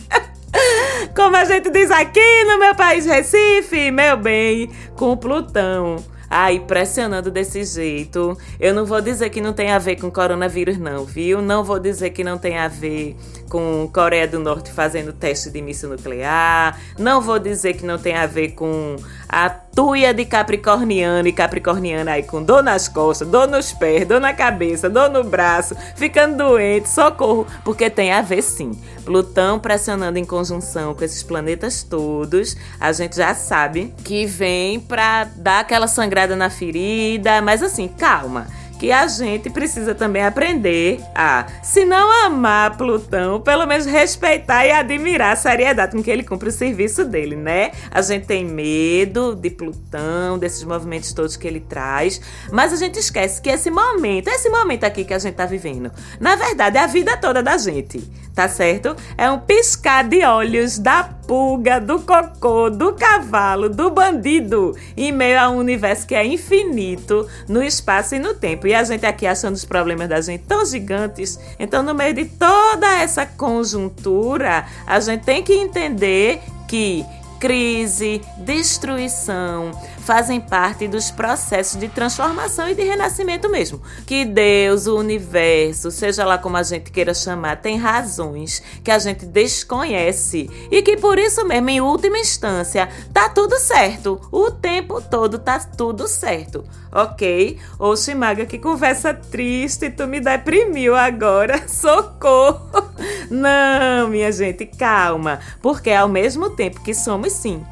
Como 1.15 1.36
a 1.36 1.46
gente 1.46 1.72
diz 1.72 1.89
aqui 1.89 2.43
no 2.46 2.60
meu 2.60 2.75
país 2.75 3.05
Recife, 3.05 3.89
meu 3.89 4.15
bem, 4.17 4.69
com 4.96 5.17
Plutão 5.17 5.98
Aí, 6.29 6.59
pressionando 6.59 7.31
desse 7.31 7.63
jeito. 7.63 8.38
Eu 8.59 8.74
não 8.74 8.86
vou 8.86 9.01
dizer 9.01 9.29
que 9.29 9.41
não 9.41 9.53
tem 9.53 9.71
a 9.71 9.79
ver 9.79 9.95
com 9.95 10.12
coronavírus, 10.12 10.77
não, 10.77 11.05
viu? 11.05 11.41
Não 11.41 11.63
vou 11.63 11.79
dizer 11.79 12.12
que 12.12 12.24
não 12.24 12.38
tem 12.38 12.57
a 12.57 12.67
ver 12.67 13.15
com 13.50 13.89
Coreia 13.91 14.27
do 14.27 14.39
Norte 14.39 14.71
fazendo 14.71 15.12
teste 15.12 15.50
de 15.50 15.62
míssil 15.62 15.89
nuclear. 15.89 16.79
Não 16.98 17.19
vou 17.19 17.39
dizer 17.39 17.74
que 17.74 17.86
não 17.86 17.98
tem 17.98 18.15
a 18.15 18.27
ver 18.27 18.51
com 18.51 18.95
a 19.27 19.50
tuia 19.79 20.13
de 20.13 20.25
capricorniano 20.25 21.25
e 21.25 21.31
capricorniana 21.31 22.12
aí 22.12 22.24
com 22.24 22.43
dor 22.43 22.62
nas 22.62 22.89
costas, 22.89 23.25
dor 23.25 23.48
nos 23.48 23.71
pés, 23.71 24.05
dor 24.05 24.19
na 24.19 24.33
cabeça, 24.33 24.89
dor 24.89 25.09
no 25.09 25.24
braço, 25.24 25.74
ficando 25.95 26.36
doente, 26.36 26.89
socorro, 26.89 27.48
porque 27.63 27.89
tem 27.89 28.12
a 28.12 28.21
ver 28.21 28.41
sim. 28.41 28.71
Plutão 29.05 29.57
pressionando 29.57 30.19
em 30.19 30.25
conjunção 30.25 30.93
com 30.93 31.01
esses 31.01 31.24
planetas 31.24 31.81
todos, 31.81 32.57
a 32.77 32.91
gente 32.91 33.15
já 33.15 33.33
sabe 33.33 33.93
que 34.03 34.25
vem 34.25 34.81
pra 34.81 35.24
dar 35.24 35.62
aquela 35.62 35.88
sangrada 35.88 36.36
na 36.36 36.50
ferida, 36.50 37.41
mas 37.41 37.63
assim, 37.63 37.88
calma 37.88 38.48
que 38.79 38.93
a 38.93 39.05
gente 39.07 39.50
precisa 39.50 39.93
também 39.93 40.24
aprender 40.24 41.01
a, 41.13 41.45
se 41.62 41.83
não 41.83 42.25
amar 42.25 42.77
Plutão, 42.77 43.41
pelo 43.41 43.67
menos 43.67 43.86
respeitar 43.86 44.65
e 44.65 44.71
admirar 44.71 45.33
a 45.33 45.36
seriedade 45.36 45.95
com 45.95 46.01
que 46.01 46.09
ele 46.09 46.24
cumpre 46.24 46.48
o 46.48 46.51
serviço 46.51 47.03
dele, 47.03 47.36
né? 47.36 47.71
A 47.91 48.01
gente 48.01 48.25
tem 48.25 48.45
medo 48.45 49.36
de 49.36 49.50
Plutão, 49.50 50.39
desses 50.39 50.63
movimentos 50.63 51.12
todos 51.12 51.36
que 51.36 51.45
ele 51.45 51.59
traz, 51.59 52.21
mas 52.53 52.71
a 52.71 52.77
gente 52.77 52.98
esquece 52.98 53.41
que 53.41 53.50
esse 53.50 53.69
momento, 53.69 54.29
esse 54.29 54.50
momento 54.50 54.86
aqui 54.86 55.03
que 55.03 55.13
a 55.13 55.19
gente 55.19 55.36
tá 55.36 55.45
vivendo, 55.45 55.91
na 56.17 56.38
verdade 56.38 56.77
é 56.77 56.81
a 56.81 56.88
vida 56.88 57.17
toda 57.17 57.43
da 57.43 57.57
gente, 57.57 58.00
tá 58.33 58.48
certo? 58.48 58.95
É 59.17 59.29
um 59.29 59.39
piscar 59.39 60.07
de 60.07 60.24
olhos 60.24 60.79
da 60.79 61.03
pulga, 61.03 61.81
do 61.81 62.00
cocô, 62.00 62.69
do 62.69 62.93
cavalo, 62.93 63.69
do 63.69 63.91
bandido, 63.91 64.75
em 64.95 65.12
meio 65.12 65.39
a 65.39 65.50
um 65.50 65.57
universo 65.57 66.07
que 66.07 66.15
é 66.15 66.25
infinito 66.25 67.27
no 67.48 67.62
espaço 67.62 68.15
e 68.15 68.19
no 68.19 68.33
tempo. 68.33 68.68
E 68.69 68.73
a 68.75 68.83
gente 68.83 69.03
aqui 69.03 69.25
achando 69.25 69.55
os 69.55 69.65
problemas 69.65 70.07
da 70.07 70.21
gente 70.21 70.43
tão 70.43 70.63
gigantes. 70.63 71.39
Então, 71.57 71.81
no 71.81 71.95
meio 71.95 72.13
de 72.13 72.25
toda 72.25 72.85
essa 73.01 73.25
conjuntura, 73.25 74.63
a 74.85 74.99
gente 74.99 75.23
tem 75.23 75.41
que 75.41 75.53
entender 75.53 76.39
que 76.67 77.03
crise, 77.39 78.21
destruição, 78.38 79.71
fazem 80.00 80.39
parte 80.39 80.88
dos 80.88 81.12
processos 81.12 81.79
de 81.79 81.88
transformação 81.88 82.68
e 82.70 82.75
de 82.75 82.84
renascimento 82.84 83.50
mesmo. 83.50 83.82
Que 84.06 84.25
Deus, 84.25 84.88
o 84.88 84.98
universo, 84.98 85.91
seja 85.91 86.25
lá 86.25 86.38
como 86.38 86.58
a 86.58 86.63
gente 86.63 86.91
queira 86.91 87.13
chamar, 87.13 87.62
tem 87.62 87.77
razões 87.77 88.62
que 88.84 88.91
a 88.91 89.00
gente 89.00 89.25
desconhece 89.25 90.50
e 90.72 90.82
que 90.82 90.98
por 90.98 91.20
isso 91.20 91.46
mesmo, 91.46 91.70
em 91.70 91.82
última 91.82 92.18
instância, 92.18 92.89
tá 93.13 93.29
tudo 93.29 93.58
certo. 93.60 94.20
O 94.32 94.51
tempo 94.51 95.01
todo 95.01 95.38
tá 95.38 95.60
tudo 95.60 96.08
certo, 96.08 96.63
ok? 96.91 97.58
Ô 97.77 97.96
Shimaga, 97.96 98.46
que 98.46 98.58
conversa 98.58 99.13
triste, 99.13 99.89
tu 99.89 100.08
me 100.08 100.20
deprimiu 100.20 100.96
agora. 100.96 101.65
Socorro! 101.68 102.89
Não, 103.29 104.08
minha 104.08 104.32
gente, 104.32 104.65
calma, 104.65 105.39
porque 105.62 105.91
ao 105.91 106.10
mesmo 106.10 106.50
tempo 106.50 106.82
que 106.82 106.94
somos 106.94 107.34
sim 107.34 107.63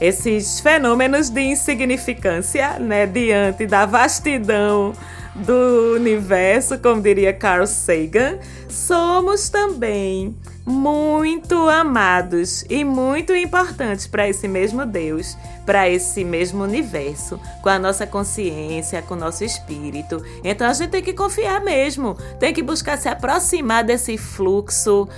esses 0.00 0.60
fenômenos 0.60 1.28
de 1.28 1.42
insignificância, 1.42 2.78
né, 2.78 3.06
diante 3.06 3.66
da 3.66 3.84
vastidão 3.84 4.92
do 5.34 5.94
universo, 5.94 6.78
como 6.78 7.00
diria 7.00 7.32
Carl 7.32 7.66
Sagan, 7.66 8.38
somos 8.68 9.48
também 9.48 10.34
muito 10.66 11.68
amados 11.68 12.64
e 12.68 12.84
muito 12.84 13.34
importantes 13.34 14.06
para 14.06 14.28
esse 14.28 14.46
mesmo 14.46 14.86
Deus, 14.86 15.36
para 15.66 15.88
esse 15.88 16.24
mesmo 16.24 16.62
universo, 16.62 17.40
com 17.62 17.68
a 17.68 17.78
nossa 17.78 18.06
consciência, 18.06 19.02
com 19.02 19.14
o 19.14 19.18
nosso 19.18 19.44
espírito. 19.44 20.22
Então 20.44 20.68
a 20.68 20.72
gente 20.72 20.90
tem 20.90 21.02
que 21.02 21.12
confiar 21.12 21.60
mesmo, 21.60 22.16
tem 22.38 22.52
que 22.52 22.62
buscar 22.62 22.98
se 22.98 23.08
aproximar 23.08 23.84
desse 23.84 24.16
fluxo 24.16 25.08